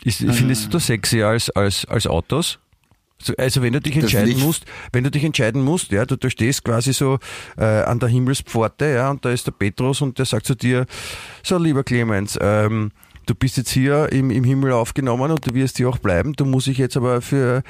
[0.04, 2.60] Ist, findest du das sexy als, als, als Autos?
[3.22, 6.30] So, Also wenn du dich entscheiden musst, wenn du dich entscheiden musst, ja, du, du
[6.30, 7.20] stehst quasi so
[7.58, 10.86] äh, an der Himmelspforte, ja, und da ist der Petrus und der sagt zu dir,
[11.43, 12.91] so lieber Clemens, ähm,
[13.26, 16.34] du bist jetzt hier im, im Himmel aufgenommen und du wirst hier auch bleiben.
[16.34, 17.62] Du musst dich jetzt aber für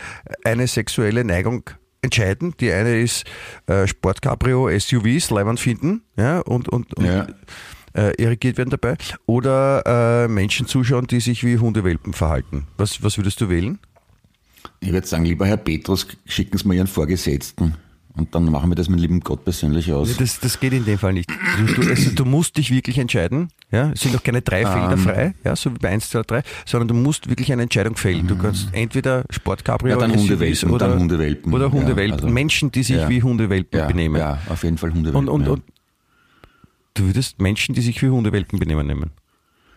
[0.43, 1.63] eine sexuelle Neigung
[2.01, 2.53] entscheiden.
[2.59, 3.25] Die eine ist
[3.67, 7.27] äh, Sportcabrio, SUVs, Leiband finden, ja, und, und, und Ja.
[7.95, 12.67] Äh, irrigiert werden dabei, oder äh, Menschen zuschauen, die sich wie Hundewelpen verhalten.
[12.77, 13.79] Was, was würdest du wählen?
[14.81, 17.75] Ich würde sagen, lieber Herr Petrus, schicken Sie mir Ihren Vorgesetzten.
[18.15, 20.17] Und dann machen wir das mit lieben Gott persönlich aus.
[20.17, 21.29] Das, das geht in dem Fall nicht.
[21.57, 23.47] Du, du, also, du musst dich wirklich entscheiden.
[23.71, 23.91] Ja?
[23.91, 24.99] Es sind noch keine drei Felder Ähm.
[24.99, 28.27] frei, ja, so wie bei 1, 2, 3, sondern du musst wirklich eine Entscheidung fällen.
[28.27, 30.21] Du kannst entweder Sportcabrio Ja, dann SUVs
[30.63, 31.53] Hundewelpen, oder, dann Hundewelpen.
[31.53, 32.13] oder Ja, Hundewelpen.
[32.13, 34.17] also- Menschen, die sich wie Hundewelpen benehmen.
[34.19, 35.29] Ja, auf jeden Fall Hundewelpen.
[35.29, 35.63] Und, und, und
[36.99, 39.11] du würdest Menschen, die sich wie Hundewelpen benehmen, nehmen.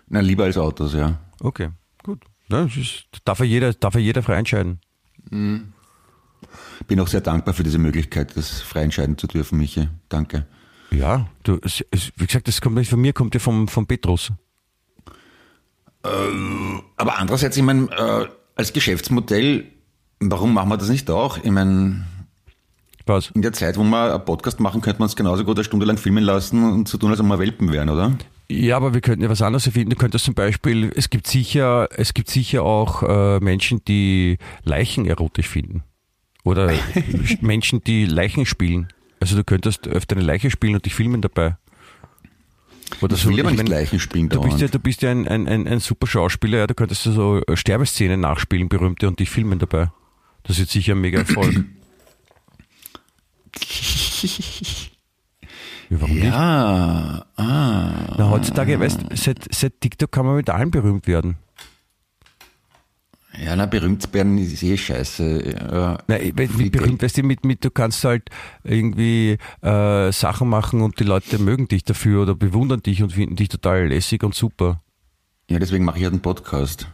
[0.08, 1.20] Na, lieber als Autos, ja.
[1.40, 1.70] Okay,
[2.02, 2.24] gut.
[2.48, 4.80] Ja, das ist, darf, ja jeder, darf ja jeder frei entscheiden.
[5.30, 9.88] Bin auch sehr dankbar für diese Möglichkeit, das frei entscheiden zu dürfen, Michi.
[10.08, 10.46] Danke.
[10.90, 13.86] Ja, du, es, es, wie gesagt, das kommt nicht von mir, kommt ja vom, vom
[13.86, 14.32] Petrus.
[16.02, 19.66] Aber andererseits, ich meine, äh, als Geschäftsmodell,
[20.18, 21.38] warum machen wir das nicht auch?
[21.38, 22.04] Ich meine,
[23.06, 23.30] Was?
[23.34, 25.86] in der Zeit, wo wir einen Podcast machen, könnte man es genauso gut eine Stunde
[25.86, 28.12] lang filmen lassen und so tun, als ob wir Welpen wären, oder?
[28.48, 29.90] Ja, aber wir könnten ja was anderes erfinden.
[29.90, 35.06] Du könntest zum Beispiel, es gibt sicher, es gibt sicher auch äh, Menschen, die Leichen
[35.06, 35.82] erotisch finden.
[36.44, 36.72] Oder
[37.40, 38.88] Menschen, die Leichen spielen.
[39.20, 41.56] Also du könntest öfter eine Leiche spielen und dich filmen dabei.
[43.00, 45.10] Oder Ich will aber ich nicht mein, Leichen spielen Du bist ja, du bist ja
[45.10, 49.30] ein, ein, ein, ein super Schauspieler, ja, du könntest so Sterbeszenen nachspielen, berühmte, und dich
[49.30, 49.90] filmen dabei.
[50.42, 51.64] Das ist sicher ein mega Erfolg.
[55.90, 56.24] ja, warum nicht?
[56.24, 58.14] Ja, ah.
[58.16, 61.36] Na, heutzutage, weißt seit, seit TikTok kann man mit allem berühmt werden.
[63.42, 65.56] Ja, na, berühmt werden ist eh scheiße.
[65.72, 65.98] Ja.
[66.06, 68.28] Nein, mit, berühmt, weißt du, mit, mit, du kannst halt
[68.62, 73.36] irgendwie äh, Sachen machen und die Leute mögen dich dafür oder bewundern dich und finden
[73.36, 74.82] dich total lässig und super.
[75.48, 76.88] ja, deswegen mache ich halt einen Podcast.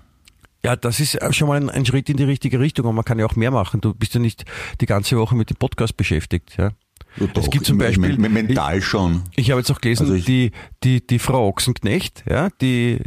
[0.64, 3.18] Ja, das ist schon mal ein, ein Schritt in die richtige Richtung und man kann
[3.18, 3.80] ja auch mehr machen.
[3.80, 4.44] Du bist ja nicht
[4.80, 6.56] die ganze Woche mit dem Podcast beschäftigt.
[6.58, 6.70] Ja.
[7.16, 9.22] Ja, Es doch, gibt zum ich Beispiel- ich mental schon.
[9.36, 10.50] Ich habe jetzt auch gelesen, Also ich- die,
[10.84, 12.98] die, die Frau Ochsenknecht, ja, die,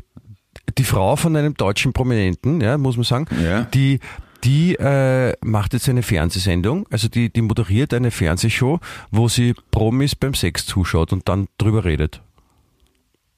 [0.78, 3.64] die Frau von einem deutschen Prominenten, ja, muss man sagen, Ja.
[3.64, 3.99] die,
[4.43, 8.80] die äh, macht jetzt eine Fernsehsendung, also die, die moderiert eine Fernsehshow,
[9.12, 12.22] wo sie Promis beim Sex zuschaut und dann drüber redet.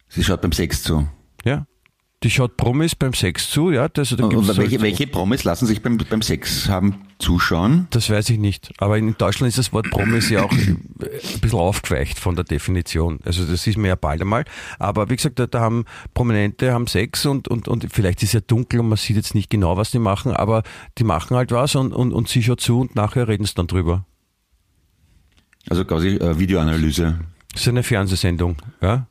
[0.08, 1.08] Sie schaut beim Sex zu.
[1.44, 1.66] Ja.
[2.24, 3.88] Die schaut Promis beim Sex zu, ja.
[3.98, 7.88] Also da Und, gibt's welche, halt- welche Promis lassen sich beim, beim Sex haben zuschauen?
[7.90, 8.72] Das weiß ich nicht.
[8.78, 10.80] Aber in Deutschland ist das Wort Promis ja auch ein
[11.42, 13.20] bisschen aufgeweicht von der Definition.
[13.26, 14.46] Also das ist mir ja bald einmal.
[14.80, 18.40] Aber wie gesagt, da, da haben Prominente haben Sex und, und, und vielleicht ist ja
[18.40, 20.64] dunkel und man sieht jetzt nicht genau, was die machen, aber
[20.98, 23.68] die machen halt was und, und, und sie schaut zu und nachher reden sie dann
[23.68, 24.06] drüber.
[25.70, 27.20] Also quasi äh, Videoanalyse.
[27.52, 29.08] Das ist eine Fernsehsendung, ja.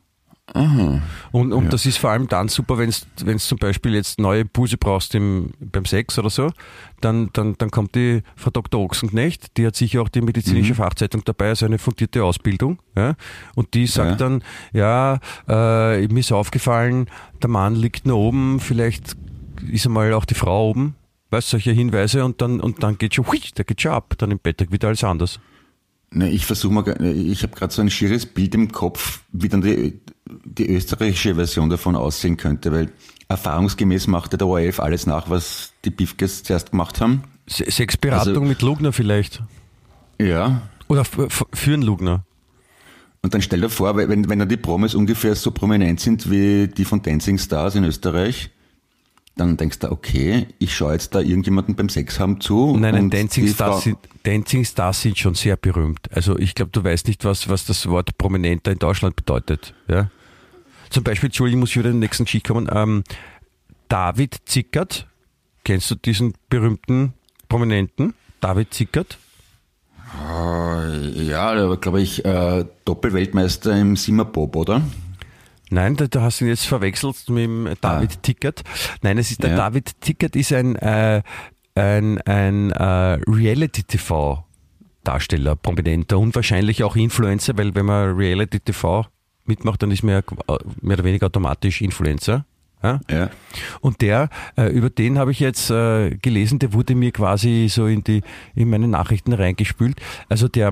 [1.31, 4.77] Und, und das ist vor allem dann super, wenn du zum Beispiel jetzt neue Pulse
[4.77, 6.51] brauchst im, beim Sex oder so,
[6.99, 8.81] dann, dann, dann kommt die Frau Dr.
[8.81, 12.79] Ochsenknecht, die hat sicher auch die medizinische Fachzeitung dabei, also eine fundierte Ausbildung.
[12.95, 13.15] Ja?
[13.55, 14.15] Und die sagt Ja.
[14.17, 17.07] dann, ja, äh, mir ist aufgefallen,
[17.41, 19.15] der Mann liegt nur oben, vielleicht
[19.71, 20.95] ist einmal auch die Frau oben.
[21.29, 24.29] Weißt solche Hinweise und dann, und dann geht schon, hui, da geht schon ab, dann
[24.29, 25.39] im Bett wieder alles anders.
[26.15, 29.49] Ne, ich versuche mal, gar- ich habe gerade so ein schieres Bild im Kopf, wie
[29.49, 29.99] dann die,
[30.45, 32.91] die österreichische Version davon aussehen könnte, weil
[33.29, 37.23] erfahrungsgemäß machte der ORF alles nach, was die Beefkes zuerst gemacht haben.
[37.47, 39.41] Se- Sexberatung Also- mit Lugner vielleicht.
[40.19, 40.61] Ja.
[40.87, 42.23] Oder für einen Lugner.
[43.23, 46.67] Und dann stell dir vor, wenn, wenn dann die Promis ungefähr so prominent sind wie
[46.67, 48.51] die von Dancing Stars in Österreich,
[49.35, 52.77] dann denkst du, okay, ich schaue jetzt da irgendjemanden beim Sex haben zu.
[52.77, 56.01] Nein, nein, Dancing Stars, sind, Dancing Stars sind schon sehr berühmt.
[56.11, 59.73] Also ich glaube, du weißt nicht, was, was das Wort Prominenter in Deutschland bedeutet.
[59.87, 60.11] Ja?
[60.89, 62.69] Zum Beispiel, Entschuldigung, ich muss wieder in den nächsten Schicht kommen.
[62.71, 63.03] Ähm,
[63.89, 65.07] David Zickert,
[65.63, 67.13] kennst du diesen berühmten
[67.49, 68.13] Prominenten?
[68.39, 69.17] David Zickert?
[70.29, 74.81] Äh, Ja, aber glaube ich, äh, Doppelweltmeister im Simmerbob, oder?
[75.73, 78.61] Nein, da, da hast du ihn jetzt verwechselt mit dem David Tickert.
[79.01, 79.55] Nein, es ist der Ja.
[79.57, 81.23] David Tickert ist ein, äh,
[81.73, 89.07] ein, ein äh, Reality-TV-Darsteller, prominenter und wahrscheinlich auch Influencer, weil wenn man Reality-TV
[89.45, 90.23] mitmacht, dann ist man ja äh,
[90.81, 92.45] mehr oder weniger automatisch Influencer.
[92.83, 92.99] Ja?
[93.09, 93.31] Ja.
[93.81, 97.87] Und der, äh, über den habe ich jetzt äh, gelesen, der wurde mir quasi so
[97.87, 98.21] in die
[98.53, 99.99] in meine Nachrichten reingespült.
[100.29, 100.71] Also der,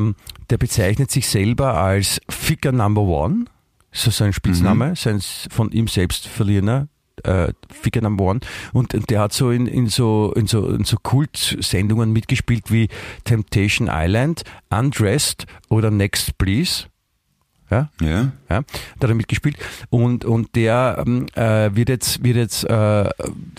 [0.50, 3.46] der bezeichnet sich selber als Ficker Number One,
[3.92, 6.88] so sein Spitzname, sein von ihm selbst verlierener.
[7.24, 8.40] Äh, Ficker Number One
[8.74, 12.88] und, und der hat so in, in so in so in so Kultsendungen mitgespielt wie
[13.26, 16.86] Temptation Island, Undressed oder Next Please.
[17.72, 17.90] Ja?
[18.02, 18.10] Ja.
[18.10, 19.58] Ja, da hat er mitgespielt
[19.90, 23.10] und, und der ähm, äh, wird jetzt, wird jetzt äh,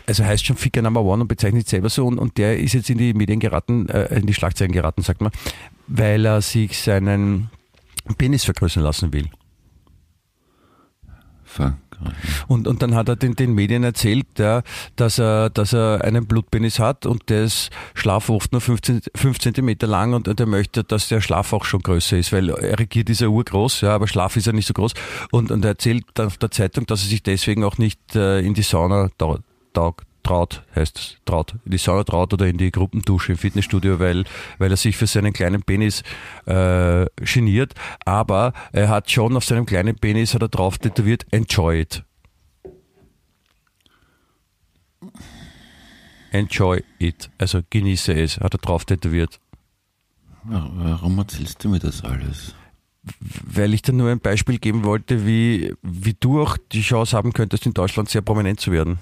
[0.07, 2.75] also heißt schon Ficker Number One und bezeichnet sich selber so und, und der ist
[2.75, 5.33] jetzt in die Medien geraten, äh, in die Schlagzeilen geraten, sagt man,
[5.89, 7.51] weil er sich seinen
[8.19, 9.29] Penis vergrößern lassen will.
[11.53, 11.77] Ver
[12.49, 14.63] Und, und dann hat er den, den Medien erzählt, ja,
[14.97, 19.39] dass, er, dass er einen Blutpenis hat und der ist Schlaf oft nur 15, 5
[19.39, 22.79] Zentimeter lang und, und er möchte, dass der Schlaf auch schon größer ist, weil er
[22.79, 24.95] regiert ist ja urgroß, ja, aber Schlaf ist ja nicht so groß.
[25.31, 28.41] Und, und er erzählt dann auf der Zeitung, dass er sich deswegen auch nicht äh,
[28.41, 29.39] in die Sauna tau-
[29.73, 33.99] taugt traut, heißt es, traut, in die Sauna traut oder in die Gruppendusche im Fitnessstudio,
[33.99, 34.25] weil,
[34.59, 36.03] weil er sich für seinen kleinen Penis
[36.47, 37.75] äh, geniert.
[38.05, 42.05] Aber er hat schon auf seinem kleinen Penis hat er drauf tätowiert, enjoy it.
[46.31, 47.31] Enjoy it.
[47.39, 49.39] Also genieße es, hat er drauf tätowiert.
[50.45, 52.55] Warum erzählst du mir das alles?
[53.21, 57.33] Weil ich dir nur ein Beispiel geben wollte, wie, wie du auch die Chance haben
[57.33, 58.99] könntest, in Deutschland sehr prominent zu werden.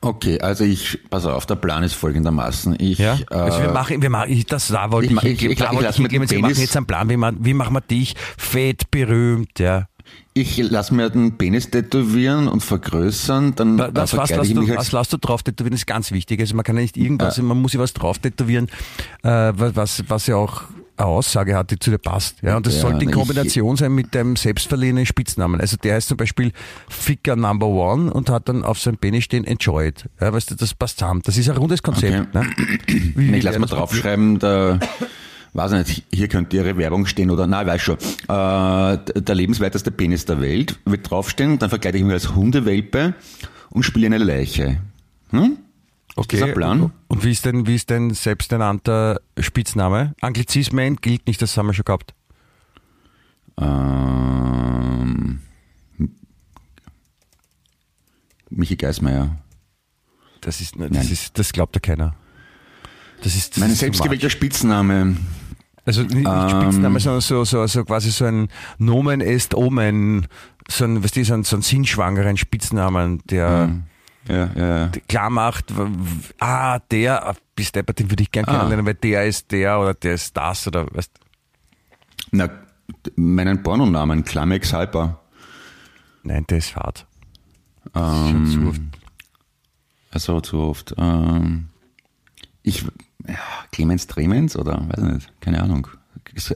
[0.00, 2.76] Okay, also ich, pass auf, der Plan ist folgendermaßen.
[2.78, 3.18] Ich, Ja?
[3.30, 5.72] Also wir äh, machen, wir machen, ich, das da wollte ich ich, ich- ich- Da
[5.72, 8.14] ich lass ich dem Wir machen jetzt einen Plan, wie, man, wie machen wir dich
[8.36, 9.88] fett berühmt, ja.
[10.34, 14.92] ich lasse mir den Penis tätowieren und vergrößern, dann Was, äh, was, ich du, was
[14.92, 16.38] lässt du drauf tätowieren, ist ganz wichtig.
[16.40, 18.68] Also man kann ja nicht irgendwas, man muss ja was drauf tätowieren,
[19.24, 20.62] äh, was, was ja auch
[20.98, 22.36] eine Aussage hat, die zu dir passt.
[22.42, 25.60] Ja, und das Ja, sollte in Kombination sein mit deinem selbstverliehenen Spitznamen.
[25.60, 26.52] Also der heißt zum Beispiel
[26.88, 30.04] Ficker Number One und hat dann auf seinem Penis stehen Enjoy it.
[30.20, 31.22] Ja, weißt du, das passt zusammen.
[31.24, 32.34] Das ist ein rundes Konzept.
[32.34, 32.46] Ne?
[32.86, 34.80] Wie, Ich lasse mal draufschreiben, der,
[35.52, 39.34] weiß ich nicht, hier könnte Ihre Werbung stehen oder, nein, ich weiß schon, äh, der
[39.34, 43.14] lebenswerteste Penis der Welt wird draufstehen, dann verkleide ich mich als Hundewelpe
[43.70, 44.78] und spiele eine Leiche.
[45.30, 45.58] Hm?
[46.18, 46.40] Okay.
[46.40, 46.92] Das ein Plan?
[47.06, 50.16] Und wie ist denn, wie ist denn selbsternannter Spitzname?
[50.20, 52.12] Anglizismen gilt nicht, das haben wir schon gehabt.
[53.56, 55.38] Ähm,
[58.50, 59.38] Michi Geismeier.
[60.40, 61.08] Das ist, das Nein.
[61.08, 62.16] ist, das glaubt ja keiner.
[63.22, 65.16] Das ist, das Mein ist selbstgewählter Spitzname.
[65.84, 66.62] Also nicht nicht Ähm.
[66.62, 68.48] Spitzname, sondern so, so, so quasi so ein
[68.78, 70.26] Nomen est Omen,
[70.68, 73.68] so ein, weißt du, so ein, so ein sinnschwangeren Spitznamen, der
[74.28, 74.90] Ja, ja, ja.
[75.08, 75.72] klar macht,
[76.38, 78.52] ah, der, ah, bis der, den würde ich gern Ah.
[78.52, 81.10] kennenlernen, weil der ist der oder der ist das oder weißt
[82.32, 82.48] Na,
[83.16, 85.18] meinen Pornonamen, Klamex Hyper.
[86.22, 87.06] Nein, der ist hart.
[87.92, 88.80] Das ist schon zu oft.
[90.10, 90.94] Also zu oft.
[90.98, 91.68] Ähm,
[92.62, 92.82] ich,
[93.26, 93.38] ja,
[93.72, 95.86] Clemens Tremens oder, weiß nicht, keine Ahnung.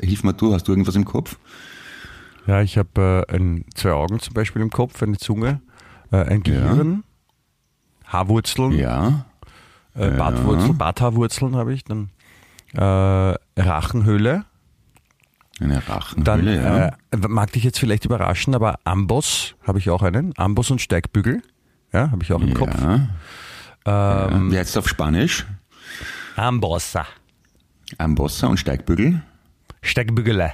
[0.01, 1.39] Hilf mir du, hast du irgendwas im Kopf?
[2.47, 5.61] Ja, ich habe äh, ein, zwei Augen zum Beispiel im Kopf, eine Zunge,
[6.11, 7.05] äh, ein Gehirn,
[8.13, 9.25] Haarwurzeln, Ja.
[9.95, 12.11] äh, Bartwurzel, Barthaarwurzeln habe ich, dann
[12.75, 12.81] äh,
[13.61, 14.45] Rachenhöhle,
[15.61, 16.87] Eine Dann Rachenhülle, ja.
[16.89, 20.33] äh, mag dich jetzt vielleicht überraschen, aber Amboss habe ich auch einen.
[20.37, 21.43] Amboss und Steigbügel.
[21.93, 22.75] Ja, habe ich auch im Kopf.
[22.81, 23.09] ja.
[23.85, 25.47] Ähm, Wie heißt es auf Spanisch?
[26.37, 27.05] Ambossa.
[27.99, 29.21] Ambossa und Steigbügel.
[29.83, 30.53] Steigbügele.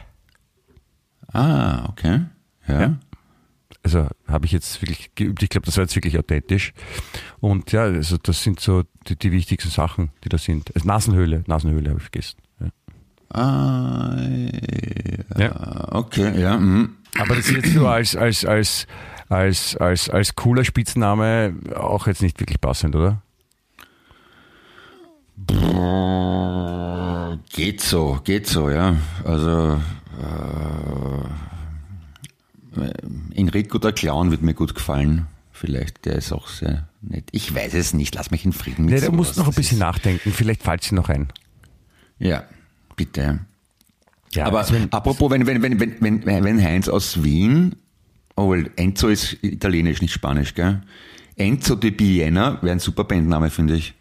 [1.33, 2.23] Ah, okay.
[2.67, 2.81] Ja.
[2.81, 2.95] Ja.
[3.83, 5.43] Also habe ich jetzt wirklich geübt.
[5.43, 6.73] Ich glaube, das war jetzt wirklich authentisch.
[7.41, 10.75] Und ja, also das sind so die, die wichtigsten Sachen, die da sind.
[10.75, 11.45] Also Nasenhöhle.
[11.47, 12.39] Nasenhöhle habe ich vergessen.
[12.61, 12.67] Ja.
[13.31, 14.17] Ah,
[15.39, 15.45] ja.
[15.45, 15.93] Ja.
[15.93, 16.59] Okay, ja.
[16.59, 16.97] mhm.
[17.19, 18.87] Aber das ist jetzt nur als, als, als,
[19.29, 23.23] als, als, als cooler Spitzname auch jetzt nicht wirklich passend, oder?
[27.51, 28.97] Geht so, geht so, ja.
[29.25, 29.81] Also
[30.21, 31.25] äh,
[33.35, 35.27] Enrico der Clown wird mir gut gefallen.
[35.53, 37.25] Vielleicht, der ist auch sehr nett.
[37.33, 39.17] Ich weiß es nicht, lass mich in Frieden mit Nee, sowas.
[39.17, 40.31] musst du noch ein bisschen nachdenken.
[40.33, 41.29] Vielleicht fällt sie noch ein.
[42.19, 42.45] Ja,
[42.97, 43.41] bitte.
[44.35, 47.75] Ja, Aber also wenn- apropos, wenn, wenn, wenn, wenn, wenn, wenn Heinz aus Wien,
[48.37, 50.83] oh, well, Enzo ist italienisch, nicht spanisch, gell?
[51.37, 53.95] Enzo de Biena wäre ein super Bandname, finde ich.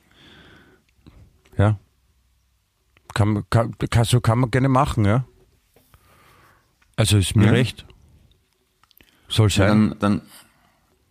[1.57, 1.79] Ja.
[3.13, 5.25] Kann, kann, kann, so kann man gerne machen, ja.
[6.95, 7.51] Also ist mir Ja.
[7.51, 7.85] recht.
[9.27, 9.67] Soll sein.
[9.67, 10.21] dann dann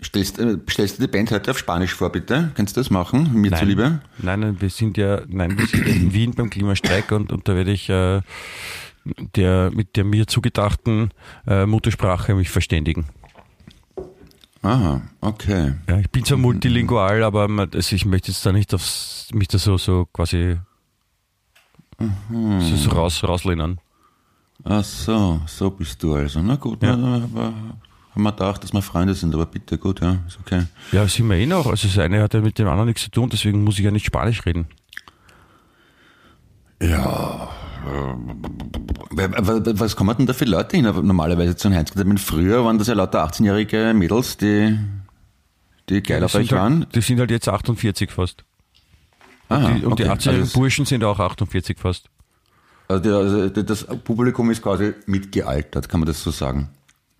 [0.02, 2.50] stellst, äh, stellst du die Band heute auf Spanisch vor, bitte?
[2.54, 4.00] Kannst du das machen, mir nein, zuliebe?
[4.18, 7.46] nein, nein, wir sind ja, nein, wir sind ja in Wien beim Klimastreik und, und
[7.48, 8.20] da werde ich äh,
[9.36, 11.10] der, mit der mir zugedachten
[11.46, 13.06] äh, Muttersprache mich verständigen.
[14.62, 15.74] Aha, okay.
[15.88, 19.58] Ja, ich bin zwar multilingual, aber also ich möchte jetzt da nicht aufs, mich da
[19.58, 20.56] so, so quasi
[21.98, 23.78] so, so raus, rauslehnen.
[24.64, 26.42] Ach so, so bist du also.
[26.42, 26.94] Na gut, Ja.
[26.94, 27.54] aber
[28.16, 30.64] haben wir gedacht, dass wir Freunde sind, aber bitte, gut, ja, ist okay.
[30.90, 31.66] Ja, sind wir eh noch.
[31.66, 33.90] Also das eine hat ja mit dem anderen nichts zu tun, deswegen muss ich ja
[33.92, 34.66] nicht Spanisch reden.
[36.82, 37.48] Ja.
[37.86, 39.28] äh,
[39.80, 41.92] Was kommen denn da für Leute hin normalerweise zu einem Heinz?
[42.22, 44.78] Früher waren das ja lauter 18-jährige Mädels, die,
[45.88, 46.80] die geil auf die, euch sind waren.
[46.80, 48.44] halt, die sind halt jetzt 48 fast.
[49.48, 50.12] Aha, Die, und die okay.
[50.12, 52.08] 18-jährigen also, Burschen sind auch 48 fast.
[52.88, 56.68] also, die- also das Publikum ist quasi mitgealtert, kann man das so sagen.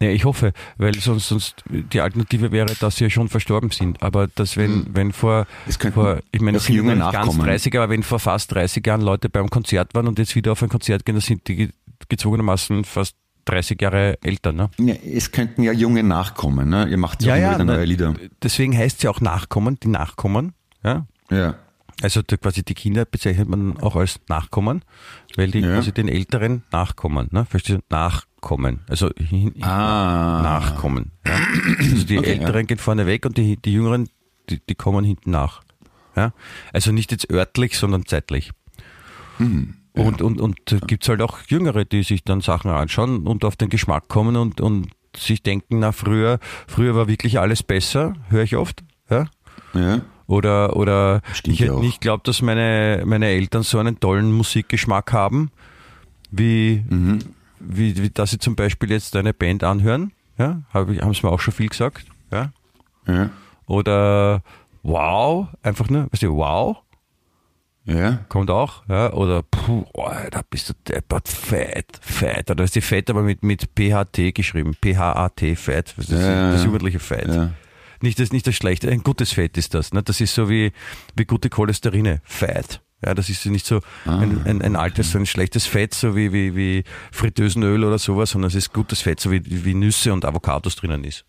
[0.01, 4.03] Ja, ich hoffe, weil sonst, sonst die Alternative wäre, dass sie ja schon verstorben sind.
[4.03, 5.47] Aber dass wenn, wenn vor,
[5.95, 7.41] vor ich meine, es sind junge ganz nachkommen.
[7.47, 10.63] 30, aber wenn vor fast 30 Jahren Leute beim Konzert waren und jetzt wieder auf
[10.63, 11.71] ein Konzert gehen, dann sind die ge-
[12.11, 13.17] gezwungenermaßen fast
[13.47, 14.53] 30 Jahre älter.
[14.53, 14.69] Ne?
[14.79, 16.69] Ja, es könnten ja junge nachkommen.
[16.69, 16.89] Ne?
[16.89, 18.15] Ihr macht ja, immer wieder ne, neue Lieder.
[18.43, 20.53] Deswegen heißt es ja auch Nachkommen, die Nachkommen.
[20.85, 21.07] Ja?
[21.31, 21.55] Ja.
[22.03, 24.83] Also die, quasi die Kinder bezeichnet man auch als Nachkommen,
[25.37, 25.75] weil die Ja.
[25.75, 27.29] quasi den Älteren nachkommen.
[27.31, 27.47] Ne?
[27.47, 27.83] Verstehst du?
[27.89, 28.81] Nachkommen.
[28.89, 30.41] Also hin, Ah.
[30.43, 31.13] nachkommen.
[31.27, 31.39] Ja?
[31.81, 34.09] Also die Okay, Älteren gehen vorne weg und die, die Jüngeren,
[34.51, 35.63] die, die kommen hinten nach.
[36.17, 36.33] Ja?
[36.73, 38.51] Also nicht jetzt örtlich, sondern zeitlich.
[39.39, 43.57] Und, und, und da gibt's halt auch Jüngere, die sich dann Sachen anschauen und auf
[43.57, 48.43] den Geschmack kommen und, und sich denken, na früher, früher war wirklich alles besser, höre
[48.43, 48.83] ich oft.
[49.11, 49.27] Ja?
[49.75, 50.01] Ja.
[50.29, 51.81] Oder, oder Stimmt ich hätte auch.
[51.81, 55.51] nicht geglaubt, dass meine, meine Eltern so einen tollen Musikgeschmack haben,
[56.31, 57.19] wie, Mhm.
[57.61, 60.13] wie, wie dass sie zum Beispiel jetzt eine Band anhören.
[60.39, 62.07] Ja, hab ich- haben sie mir auch schon viel gesagt.
[62.33, 62.51] Ja.
[63.07, 63.31] Ja.
[63.67, 64.43] Oder
[64.83, 66.77] wow, einfach nur, weißt du, wow,
[67.85, 68.19] Ja.
[68.29, 68.83] kommt auch.
[68.89, 69.13] Ja.
[69.13, 72.51] Oder puh, oh, da bist du deppert, fett, fett.
[72.51, 74.75] Oder ist die fett aber mit, mit PHT geschrieben.
[74.81, 75.95] P-H-A-T, fett.
[75.97, 77.29] Das, Ja, das jugendliche Fett.
[77.29, 77.51] Ja.
[78.01, 79.93] Nicht das, nicht das Schlechte, ein gutes Fett ist das.
[79.93, 80.03] Ne?
[80.03, 80.73] Das ist so wie,
[81.17, 82.81] wie gute Cholesterine, Fett.
[83.05, 86.17] Ja, das ist nicht so Ah, ein, ein, ein altes, so ein schlechtes Fett, so
[86.17, 90.13] wie, wie, wie Fritteusenöl oder sowas, sondern es ist gutes Fett, so wie, wie Nüsse
[90.13, 91.25] und Avocados drinnen ist.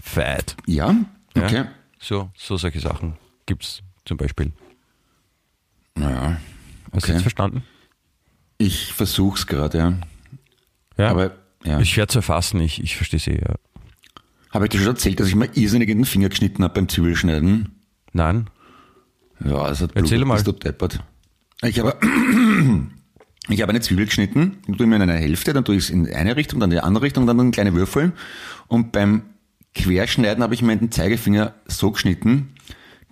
[0.00, 0.56] Fett.
[0.66, 0.94] Ja.
[1.34, 1.42] Ja?
[1.44, 1.64] Okay.
[1.98, 3.16] So, so solche Sachen
[3.46, 4.52] gibt's zum Beispiel.
[5.94, 6.38] Naja.
[6.92, 7.12] Hast du Okay.
[7.12, 7.62] jetzt verstanden?
[8.58, 9.98] Ich versuch's gerade, ja.
[10.96, 11.10] Ja.
[11.10, 11.32] Aber
[11.64, 11.78] ja.
[11.80, 13.54] Ist schwer zu erfassen, ich, ich verstehe sie ja.
[14.50, 16.88] Habe ich dir schon erzählt, dass ich mir irrsinnig in den Finger geschnitten habe beim
[16.88, 17.70] Zwiebelschneiden?
[18.12, 18.48] Nein?
[19.44, 20.34] Ja, das hat Erzähl Blut, mal.
[20.34, 21.00] bist du deppert.
[21.62, 21.96] Ich habe,
[23.48, 25.90] ich habe eine Zwiebel geschnitten, tue ich mir in eine Hälfte, dann tue ich es
[25.90, 28.12] in eine Richtung, dann in die andere Richtung, dann in kleine Würfel.
[28.68, 29.22] Und beim
[29.74, 32.54] Querschneiden habe ich mir den Zeigefinger so geschnitten,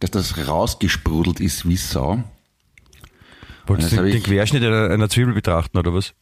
[0.01, 2.25] dass das rausgesprudelt ist wie Sau.
[3.67, 6.15] Wolltest du den ich- Querschnitt einer, einer Zwiebel betrachten oder was?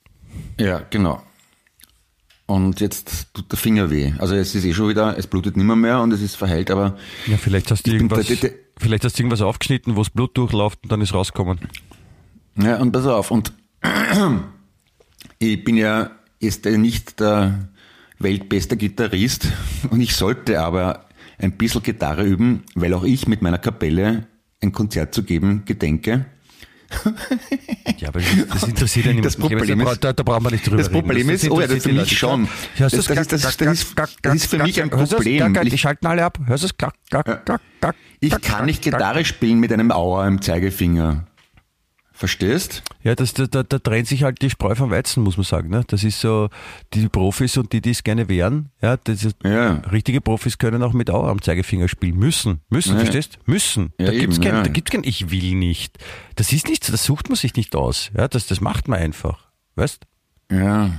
[0.58, 1.22] Ja, genau.
[2.46, 4.12] Und jetzt tut der Finger weh.
[4.18, 6.96] Also es ist eh schon wieder, es blutet nimmer mehr und es ist verheilt, aber
[7.26, 10.80] Ja, vielleicht hast du irgendwas, der- vielleicht hast du irgendwas aufgeschnitten, wo das Blut durchläuft
[10.82, 11.58] und dann ist rausgekommen.
[12.56, 13.52] Ja, und pass auf, und
[15.38, 17.68] ich bin ja jetzt nicht der
[18.18, 19.48] weltbeste Gitarrist
[19.90, 21.06] und ich sollte aber
[21.38, 24.26] ein bisschen Gitarre üben, weil auch ich mit meiner Kapelle
[24.62, 26.26] ein Konzert zu geben gedenke.
[27.98, 28.20] Ja, aber
[28.52, 29.26] das interessiert ja niemand.
[29.26, 31.00] Das Problem ist- da, da brauchen wir nicht drüber Das reden.
[31.00, 32.48] Problem ist, oh ja, das für mich schon.
[32.78, 34.90] Das- das ist- das ist- das ist- das ist für mich ein?
[34.90, 36.38] Problem, weil Die ich- schalten alle ab.
[36.46, 36.94] Hörst du gack,
[38.20, 38.82] Ich kann nicht.
[38.82, 41.26] Gitarre spielen mit einem Auer im Zeigefinger.
[42.16, 42.84] Verstehst?
[43.02, 45.68] Ja, das, da, da, da trennt sich halt die Spreu vom Weizen, muss man sagen.
[45.68, 45.82] Ne?
[45.88, 46.48] Das ist so,
[46.94, 49.82] die Profis und die, die es gerne wären, ja, das ist, Ja.
[49.90, 52.16] richtige Profis können auch mit Auer am Zeigefinger spielen.
[52.16, 52.60] Müssen.
[52.70, 53.00] Müssen, Ja.
[53.00, 53.38] verstehst?
[53.46, 53.92] Müssen.
[53.98, 54.62] Ja, da gibt's eben, kein, ja.
[54.62, 55.98] da gibt's kein Ich will nicht.
[56.36, 58.12] Das ist nichts, das sucht man sich nicht aus.
[58.16, 59.48] Ja, das, das macht man einfach.
[59.74, 60.06] Weißt?
[60.52, 60.92] Ja.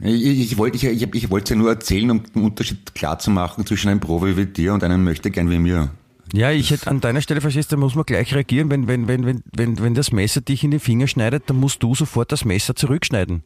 [0.00, 3.18] Ich, ich, wollte ich, ich, ich wollte es ja nur erzählen, um den Unterschied klar
[3.18, 5.90] zu machen zwischen einem Profi wie dir und einem Möchtegern wie mir.
[6.32, 9.26] Ja, ich hätte an deiner Stelle verstehst, da muss man gleich reagieren, wenn, wenn, wenn,
[9.26, 12.44] wenn, wenn, wenn das Messer dich in den Finger schneidet, dann musst du sofort das
[12.44, 13.42] Messer zurückschneiden.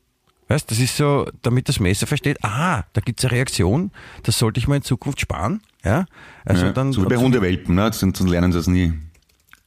[0.49, 3.91] Weißt, das ist so, damit das Messer versteht, aha, da gibt's eine Reaktion,
[4.23, 5.61] das sollte ich mal in Zukunft sparen.
[5.85, 6.07] Ja,
[6.45, 7.93] also ja, dann, so wie bei Hundewelpen, ne?
[7.93, 8.93] sonst sonst lernen sie das nie.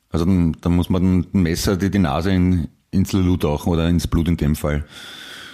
[0.09, 3.89] Also dann, dann muss man ein Messer die, die Nase in, ins Lulu tauchen oder
[3.89, 4.85] ins Blut in dem Fall.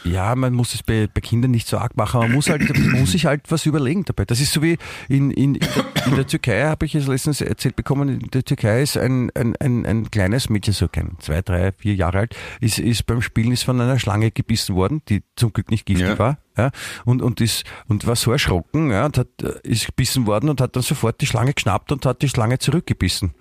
[0.06, 2.62] Ja, man muss es bei, bei Kindern nicht so arg machen, man muss halt,
[2.94, 4.26] muss sich halt was überlegen dabei.
[4.26, 4.78] Das ist so wie
[5.10, 8.46] in, in, in, der, in der Türkei, habe ich es letztens erzählt bekommen, in der
[8.46, 12.36] Türkei ist ein, ein, ein, ein kleines Mädchen, so kein zwei, drei, vier Jahre alt,
[12.62, 16.08] ist, ist beim Spielen ist von einer Schlange gebissen worden, die zum Glück nicht giftig
[16.08, 16.20] Ja.
[16.20, 16.72] war, ja,
[17.04, 20.62] und, und ist, und war so erschrocken, ja, und hat, äh, ist gebissen worden und
[20.62, 23.34] hat dann sofort die Schlange geschnappt und hat die Schlange zurückgebissen.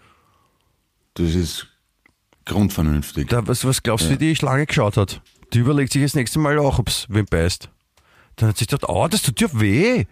[1.14, 1.68] Das ist
[2.46, 3.28] grundvernünftig.
[3.28, 5.22] Da, was, was glaubst du, wie die Schlange geschaut hat?
[5.54, 7.70] Die überlegt sich das nächste Mal auch, ob es wem beißt.
[8.36, 10.04] Dann hat sie gedacht, oh, das tut dir weh.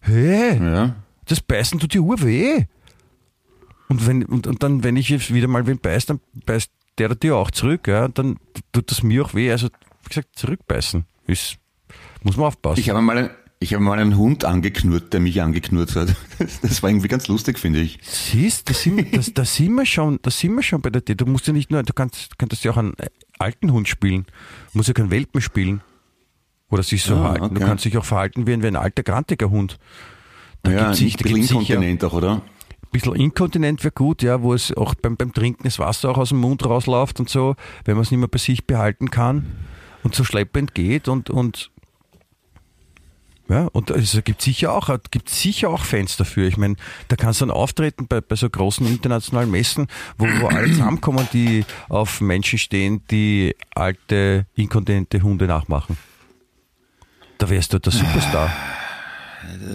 [0.00, 0.96] Hey, ja.
[1.26, 2.64] das Beißen tut dir ur weh.
[3.88, 7.14] Und, wenn, und, und dann, wenn ich jetzt wieder mal wen beißt, dann beißt der
[7.14, 7.86] dir auch zurück.
[7.88, 8.06] Ja?
[8.06, 8.36] Und dann
[8.72, 9.50] tut das mir auch weh.
[9.50, 9.68] Also,
[10.02, 11.04] wie gesagt, zurückbeißen.
[11.26, 11.56] Ist,
[12.22, 12.80] muss man aufpassen.
[12.80, 13.30] Ich habe mal, ein-
[13.60, 16.14] ich habe mal einen Hund angeknurrt, der mich angeknurrt hat.
[16.38, 17.98] Das, das war irgendwie ganz lustig, finde ich.
[18.02, 21.14] Siehst, da sind, das, da sind wir schon, da sind wir schon bei der Idee.
[21.14, 22.94] Du musst ja nicht nur, du kannst, könntest ja auch einen
[23.38, 24.24] alten Hund spielen.
[24.72, 25.80] Du musst ja keinen Welpen spielen.
[26.70, 27.54] Oder sich so Ah, verhalten.
[27.54, 27.64] Du okay.
[27.64, 29.78] kannst dich auch verhalten wie ein, wie ein alter, grantiger Hund.
[30.62, 32.32] Da ja, gibt's ein sich- da bisschen inkontinent auch, oder?
[32.32, 36.18] Ein bisschen inkontinent wäre gut, ja, wo es auch beim, beim Trinken das Wasser auch
[36.18, 39.46] aus dem Mund rausläuft und so, wenn man es nicht mehr bei sich behalten kann
[40.02, 41.70] und so schleppend geht und, und
[43.48, 46.46] Ja, und es gibt sicher auch, gibt sicher auch Fans dafür.
[46.48, 46.76] Ich meine,
[47.08, 49.86] da kannst du dann auftreten bei, bei so großen internationalen Messen,
[50.18, 55.96] wo, wo alle zusammenkommen, die auf Menschen stehen, die alte, inkontinente Hunde nachmachen.
[57.38, 58.50] Da wärst du der Superstar.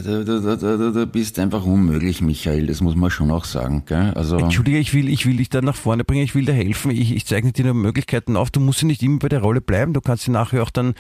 [0.04, 3.84] Du, du, du, du bist einfach unmöglich, Michael, das muss man schon auch sagen.
[3.88, 4.12] Gell?
[4.14, 6.92] Also, Entschuldige, ich will, ich will dich da nach vorne bringen, ich will dir helfen,
[6.92, 8.52] ich, ich zeichne dir nur Möglichkeiten auf.
[8.52, 10.94] Du musst ja nicht immer bei der Rolle bleiben, du kannst ja nachher auch dann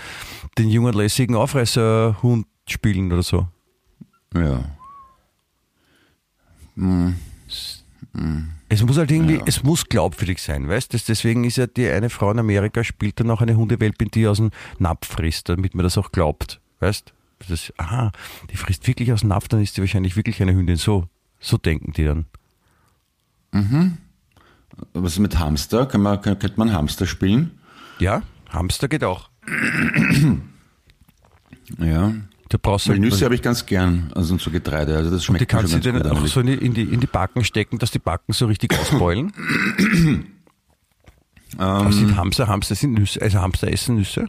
[0.57, 3.47] den jungen, lässigen Aufreißerhund spielen oder so.
[4.36, 4.64] ja.
[6.76, 7.16] Hm.
[8.70, 10.97] Es muss halt irgendwie, es muss glaubwürdig sein, weißt du?
[11.07, 14.38] Deswegen ist ja die eine Frau in Amerika, spielt dann auch eine Hundewelpin, die aus
[14.38, 17.14] dem Napf frisst, damit man das auch glaubt, weißt
[17.49, 18.11] das, Aha,
[18.51, 20.78] die frisst wirklich aus dem Napf, dann ist sie wahrscheinlich wirklich eine Hündin.
[20.78, 21.07] So,
[21.39, 22.26] so denken die dann.
[24.93, 25.86] Was ist mit Hamster?
[25.86, 27.59] Kann man, kann, könnte man Hamster spielen?
[27.99, 29.30] Ja, Hamster geht auch.
[31.78, 32.14] Ja.
[32.54, 34.95] Du brauchst halt, Nüsse habe ich ganz gern, also so Getreide.
[34.95, 36.06] Also das die schmeckt mir kannst du dir gut.
[36.06, 38.80] auch so in die, in, die, in die Backen stecken, dass die Backen so richtig
[38.80, 39.34] ausbeulen.
[41.60, 41.91] Ähm.
[41.91, 42.47] sind Hamster?
[42.47, 44.28] Hamster sind Nüsse, also Hamster essen Nüsse.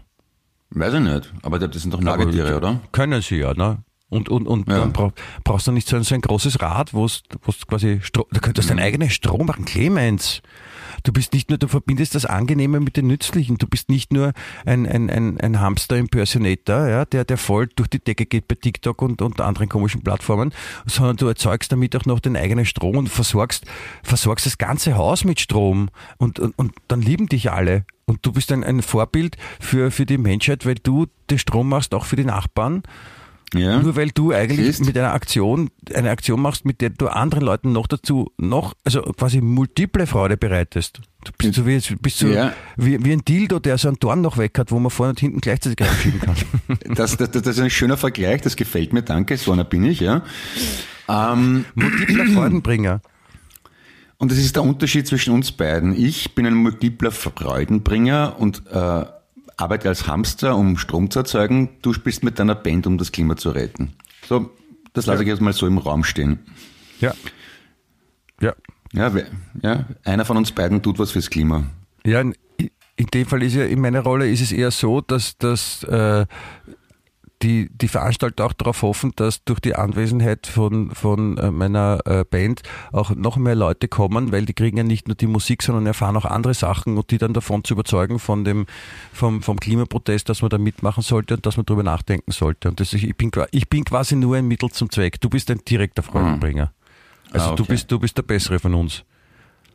[0.71, 2.81] Weiß ich nicht, aber das sind doch Nagetiere, oder?
[2.93, 3.83] Können sie ja, ne?
[4.15, 4.79] Und, und, und Ja.
[4.79, 5.13] dann brauch,
[5.43, 7.23] brauchst du nicht so ein, so ein großes Rad, wo es
[7.69, 8.77] quasi Strom, du könntest Mhm.
[8.77, 10.41] deinen eigenen Strom machen, Clemens.
[11.03, 13.59] Du bist nicht nur, du verbindest das Angenehme mit dem Nützlichen.
[13.59, 14.33] Du bist nicht nur
[14.65, 19.03] ein, ein, ein, ein Hamster-Impersonator, ja, der, der voll durch die Decke geht bei TikTok
[19.03, 20.53] und, und anderen komischen Plattformen,
[20.87, 23.65] sondern du erzeugst damit auch noch den eigenen Strom und versorgst,
[24.03, 25.89] versorgst das ganze Haus mit Strom.
[26.19, 27.85] Und, und, und dann lieben dich alle.
[28.07, 31.95] Und du bist ein, ein Vorbild für, für die Menschheit, weil du den Strom machst,
[31.95, 32.83] auch für die Nachbarn.
[33.55, 33.81] Ja.
[33.81, 34.85] Nur weil du eigentlich Siehst?
[34.87, 39.01] mit einer Aktion, eine Aktion machst, mit der du anderen Leuten noch dazu, noch, also
[39.03, 41.01] quasi multiple Freude bereitest.
[41.25, 42.53] Du bist so wie, bist so Ja.
[42.77, 45.21] wie, wie ein Dildo, der so einen Dorn noch weg hat, wo man vorne und
[45.21, 46.35] hinten gleichzeitig reinschieben kann.
[46.95, 50.01] Das, das, das ist ein schöner Vergleich, das gefällt mir, danke, so einer bin ich,
[50.01, 50.23] ja.
[51.09, 53.01] Ähm, Multipler Freudenbringer.
[54.19, 55.95] und das ist der Unterschied zwischen uns beiden.
[55.97, 59.05] Ich bin ein multipler Freudenbringer und äh,
[59.57, 61.71] arbeite als Hamster, um Strom zu erzeugen.
[61.83, 63.95] Du spielst mit deiner Band, um das Klima zu retten.
[64.27, 64.51] So,
[64.93, 66.39] das lasse ich jetzt mal so im Raum stehen.
[67.01, 67.15] Ja.
[68.41, 68.55] Ja.
[68.93, 69.13] Ja,
[69.61, 71.65] ja, einer von uns beiden tut was fürs Klima.
[72.07, 72.35] Ja, in,
[72.95, 76.27] in dem Fall ist ja, in meiner Rolle ist es eher so, dass, dass äh,
[77.45, 82.25] die, die Veranstalter auch darauf hoffen, dass durch die Anwesenheit von, von äh, meiner äh,
[82.25, 85.85] Band auch noch mehr Leute kommen, weil die kriegen ja nicht nur die Musik, sondern
[85.87, 88.65] erfahren auch andere Sachen und die dann davon zu überzeugen von dem,
[89.13, 92.71] vom, vom Klimaprotest, dass man da mitmachen sollte und dass man darüber nachdenken sollte.
[92.71, 95.21] Und das ist, ich, bin, ich bin quasi nur ein Mittel zum Zweck.
[95.21, 96.73] Du bist ein direkter Freudenbringer.
[97.31, 97.73] Also Ah, du okay.
[97.73, 99.05] bist, du bist der Bessere von uns.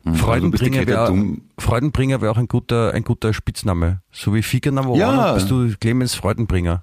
[0.04, 4.00] Also du bist die Freudenbringer wäre Freudenbringer wär auch ein guter, ein guter Spitzname.
[4.10, 5.34] So wie Navona Ja.
[5.34, 6.82] bist du Clemens Freudenbringer.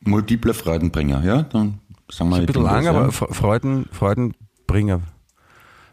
[0.00, 1.80] Multipler Freudenbringer, ja, dann
[2.10, 2.90] sagen wir Ein bisschen das, lang, ja.
[2.90, 5.00] aber Fre- Freuden, Freudenbringer.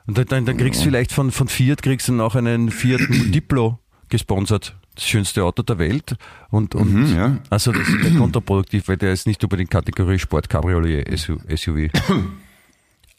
[0.06, 3.02] Und dann, dann, dann kriegst du vielleicht von, von Fiat kriegst du noch einen Fiat
[3.10, 3.80] Multiplo
[4.10, 4.76] gesponsert.
[4.96, 6.16] Das schönste Auto der Welt.
[6.52, 7.38] Und, und Mhm, ja.
[7.50, 11.90] also das ist ja kontraproduktiv, weil der ist nicht unbedingt Kategorie Sport Cabriolet SU- SUV.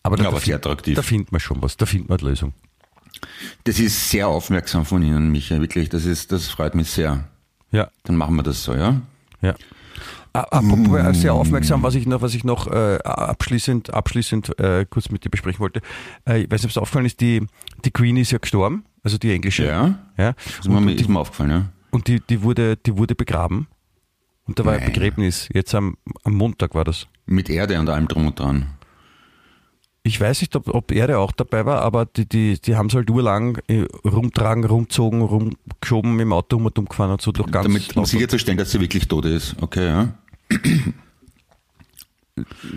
[0.02, 0.94] Aber da, Ja, aber sehr attraktiv.
[0.94, 2.52] da findet man schon was, da findet man eine Lösung.
[3.64, 5.88] Das ist sehr aufmerksam von Ihnen, Michael, wirklich.
[5.88, 7.28] Das ist, das freut mich sehr.
[7.72, 7.88] Ja.
[8.04, 9.00] Dann machen wir das so, ja?
[9.40, 9.54] Ja.
[10.34, 15.08] Apropos äh, sehr aufmerksam, was ich noch, was ich noch äh, abschließend, abschließend äh, kurz
[15.10, 15.80] mit dir besprechen wollte.
[16.28, 17.46] Äh, ich weiß nicht, ob es aufgefallen ist, die,
[17.84, 19.64] die Queen ist ja gestorben, also die englische.
[19.64, 19.98] Ja.
[20.18, 20.34] ja.
[20.58, 21.68] Ist mir, Und, ist die, mir aufgefallen, ja?
[21.92, 23.68] und die, die, wurde, die wurde begraben.
[24.46, 24.92] Und da war ein Nein.
[24.92, 25.48] Begräbnis.
[25.54, 27.06] Jetzt am, am Montag war das.
[27.26, 28.66] Mit Erde und allem drum und dran.
[30.02, 32.94] Ich weiß nicht, ob, ob Erde auch dabei war, aber die, die, die haben es
[32.94, 37.50] halt urlang äh, rumtragen, rumgezogen, rumgeschoben, im Auto um und um gefahren und so durch
[37.50, 39.56] ganz Damit, um sicherzustellen, dass sie wirklich tot ist.
[39.62, 40.12] Okay, ja?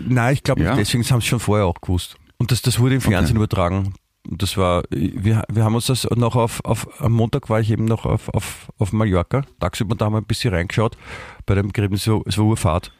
[0.06, 0.70] Nein, ich glaube Ja?
[0.74, 2.16] nicht, deswegen haben sie schon vorher auch gewusst.
[2.38, 3.94] Und das, das wurde im Fernsehen übertragen.
[4.28, 7.70] Und das war, wir, wir haben uns das noch auf, auf, am Montag war ich
[7.70, 9.42] eben noch auf, auf, auf Mallorca.
[9.58, 10.96] Tagsüber da haben wir ein bisschen reingeschaut.
[11.46, 12.92] Bei dem so, es war Urfahrt.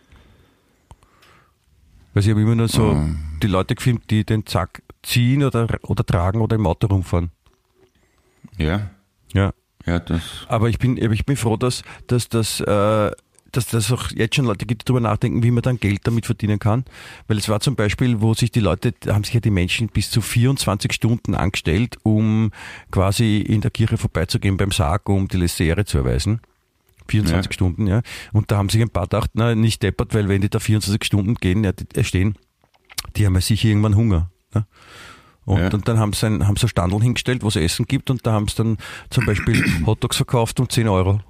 [2.15, 3.19] Weil ich habe immer nur so Mhm.
[3.43, 7.31] die Leute gefilmt, die den Zack ziehen oder, oder tragen oder im Auto rumfahren.
[8.57, 8.91] Ja?
[9.33, 9.53] Ja.
[9.87, 10.23] Ja, das.
[10.49, 13.11] Aber ich bin, ich bin froh, dass, dass, dass, äh,
[13.53, 16.27] dass das auch jetzt schon Leute gibt, die darüber nachdenken, wie man dann Geld damit
[16.27, 16.85] verdienen kann.
[17.27, 19.89] Weil es war zum Beispiel, wo sich die Leute, da haben sich ja die Menschen
[19.89, 22.51] bis zu 24 Stunden angestellt, um
[22.91, 26.41] quasi in der Kirche vorbeizugehen beim Sarg, um die letzte Ehre zu erweisen.
[27.09, 27.53] 24 Ja.
[27.55, 28.03] Stunden, ja.
[28.35, 31.03] Und da haben sich ein paar gedacht, na, nicht deppert, weil wenn die da 24
[31.05, 32.37] Stunden gehen, ja, die, äh, stehen,
[33.17, 34.31] die haben ja sicher irgendwann Hunger.
[34.55, 34.67] Ne?
[35.47, 35.71] Und, Ja.
[35.73, 38.27] und dann haben sie, ein, haben sie ein Standel hingestellt, wo es Essen gibt und
[38.27, 38.77] da haben sie dann
[39.09, 41.21] zum Beispiel Hotdogs verkauft um 10 Euro.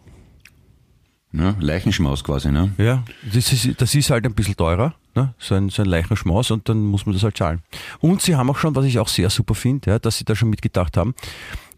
[1.33, 2.73] Ja, Leichenschmaus quasi, ne?
[2.79, 5.35] Ja, das ist, das ist halt ein bisschen teurer, ne?
[5.39, 7.63] so, ein, so ein Leichenschmaus und dann muss man das halt zahlen.
[8.01, 10.35] Und sie haben auch schon, was ich auch sehr super finde, ja, dass sie da
[10.35, 11.15] schon mitgedacht haben,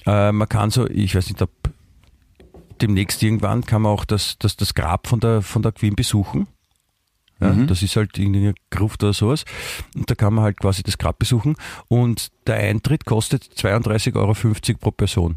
[0.07, 1.51] äh, man kann so, ich weiß nicht, ob
[2.81, 6.47] demnächst irgendwann kann man auch das, das, das Grab von der, von der Queen besuchen.
[7.41, 9.45] Ja, Das ist halt irgendeine Gruft oder sowas.
[9.95, 11.57] Und da kann man halt quasi das Grab besuchen.
[11.89, 14.35] Und der Eintritt kostet 32,50 Euro
[14.79, 15.37] pro Person.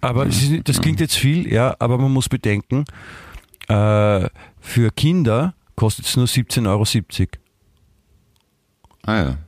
[0.00, 2.84] Aber ist, das klingt jetzt viel, ja, aber man muss bedenken,
[3.68, 4.28] äh,
[4.60, 6.84] für Kinder kostet es nur 17,70 Euro.
[9.02, 9.38] Ah ja.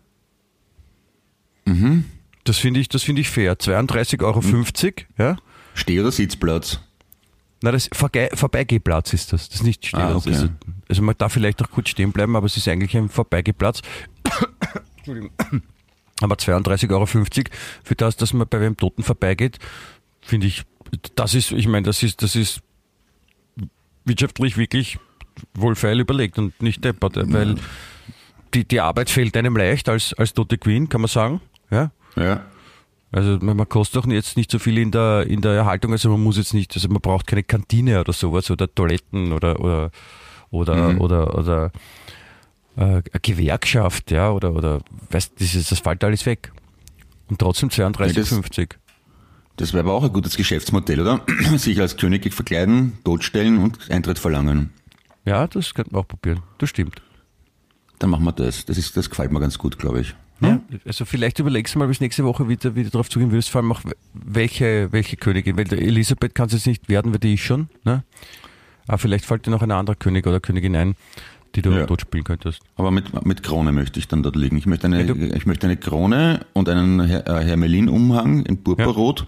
[2.44, 3.56] Das finde ich, das finde ich fair.
[3.56, 4.42] 32,50 Euro,
[5.18, 5.36] ja.
[5.74, 6.80] Steh- oder Sitzplatz?
[7.62, 9.48] Na, das Verge Vorbeigehplatz ist das.
[9.48, 10.00] Das ist nicht stehen.
[10.00, 10.30] Ah, okay.
[10.30, 10.48] ist,
[10.88, 13.82] also man darf vielleicht auch kurz stehen bleiben, aber es ist eigentlich ein Vorbeigehplatz.
[14.96, 15.30] Entschuldigung.
[16.22, 19.58] Aber 32,50 Euro für das, dass man bei wem Toten vorbeigeht,
[20.20, 20.62] finde ich,
[21.14, 22.60] das ist, ich meine, das ist, das ist
[24.04, 24.98] wirtschaftlich wirklich
[25.54, 27.56] wohlfeil überlegt und nicht deppert, weil
[28.54, 31.40] die, die Arbeit fällt einem leicht als, als tote Queen, kann man sagen.
[31.70, 31.90] Ja.
[32.16, 32.42] Ja.
[33.10, 36.22] Also man kostet auch jetzt nicht so viel in der, in der Erhaltung, also man
[36.22, 39.90] muss jetzt nicht, also man braucht keine Kantine oder sowas oder Toiletten oder oder
[40.50, 41.72] oder oder, oder
[42.76, 46.52] äh, eine Gewerkschaft, ja, oder oder weißt das ist, das fällt alles weg.
[47.28, 48.74] Und trotzdem 32,50.
[49.56, 51.24] Das wäre aber auch ein gutes Geschäftsmodell, oder?
[51.56, 54.70] Sich als König verkleiden, totstellen und Eintritt verlangen.
[55.24, 56.42] Ja, das könnten wir auch probieren.
[56.58, 57.02] Das stimmt.
[57.98, 58.64] Dann machen wir das.
[58.64, 60.14] Das, ist, das gefällt mir ganz gut, glaube ich.
[60.40, 63.60] Ja, also vielleicht überlegst du mal bis nächste Woche wieder, wieder darauf zugehen würdest, vor
[63.60, 67.42] allem auch welche, welche Königin, weil Elisabeth kann es jetzt nicht werden, weil die ist
[67.42, 68.02] schon, ne?
[68.88, 70.96] Aber vielleicht fällt dir noch ein anderer König oder Königin ein,
[71.54, 71.86] die du Ja.
[71.86, 72.60] dort spielen könntest.
[72.76, 74.56] Aber mit, mit Krone möchte ich dann dort liegen.
[74.56, 79.26] Ich möchte eine, Ja, ich möchte eine Krone und einen äh, Hermelin-Umhang in Purpurrot.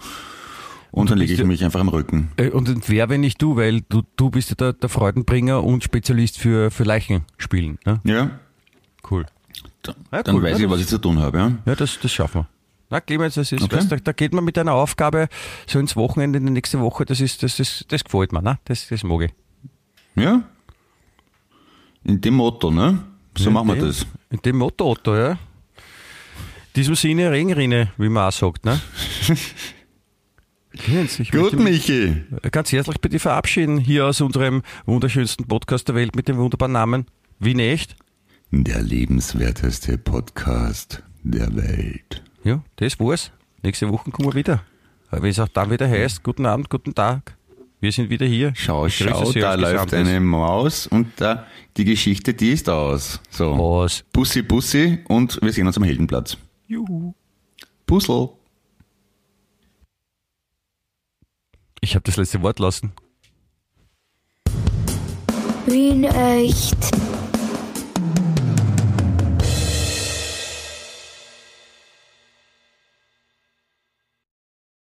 [0.90, 2.30] Und dann lege ich du- mich einfach am Rücken.
[2.36, 5.82] Äh, Und wer, wenn nicht du, weil du, du bist ja der, der Freudenbringer und
[5.82, 7.78] Spezialist für, für Leichenspielen.
[7.84, 8.00] Ne?
[8.04, 8.30] Ja?
[9.10, 9.26] Cool.
[9.82, 10.42] Da, Ja, dann cool.
[10.44, 11.38] weiß Ja, ich, was ich zu tun habe.
[11.38, 11.52] Ja?
[11.66, 12.48] Ja, das, das schaffen wir.
[12.90, 13.76] Na, Clemens, das ist, Okay.
[13.76, 15.28] weißt, du, da geht man mit einer Aufgabe
[15.66, 18.58] so ins Wochenende, in die nächste Woche, das ist, das, das, das gefällt mir, ne?
[18.66, 19.32] Das, das mag ich.
[20.14, 20.42] ja?
[22.04, 22.98] In dem Motto, ne?
[23.36, 24.06] So machen wir In dem- das.
[24.30, 25.30] In dem Motto, Otto, ja.
[25.32, 25.36] In
[26.76, 28.80] diesem Sinne Regenrinne, wie man auch sagt, ne?
[31.18, 32.24] Ich Gut, Michi.
[32.50, 36.72] ganz herzlich bei dir verabschieden, hier aus unserem wunderschönsten Podcast der Welt mit dem wunderbaren
[36.72, 37.06] Namen
[37.38, 37.94] Wie nicht?
[38.50, 42.24] Der lebenswerteste Podcast der Welt.
[42.42, 43.30] Ja, das war's.
[43.62, 44.62] Nächste Woche kommen wir wieder.
[45.12, 47.36] Wenn es auch dann wieder heißt, guten Abend, guten Tag.
[47.84, 48.50] Wir sind wieder hier.
[48.56, 50.08] Schau, Ich schau, Sie da läuft Gesamtes.
[50.08, 53.20] eine Maus und da, die Geschichte, die ist aus.
[53.28, 53.58] So.
[53.58, 54.04] Was?
[54.10, 56.38] Bussi, Bussi und wir sehen uns am Heldenplatz.
[56.66, 57.12] Juhu.
[57.84, 58.30] Puzzle.
[61.82, 62.94] Ich habe das letzte Wort lassen.
[65.66, 66.78] Wien echt.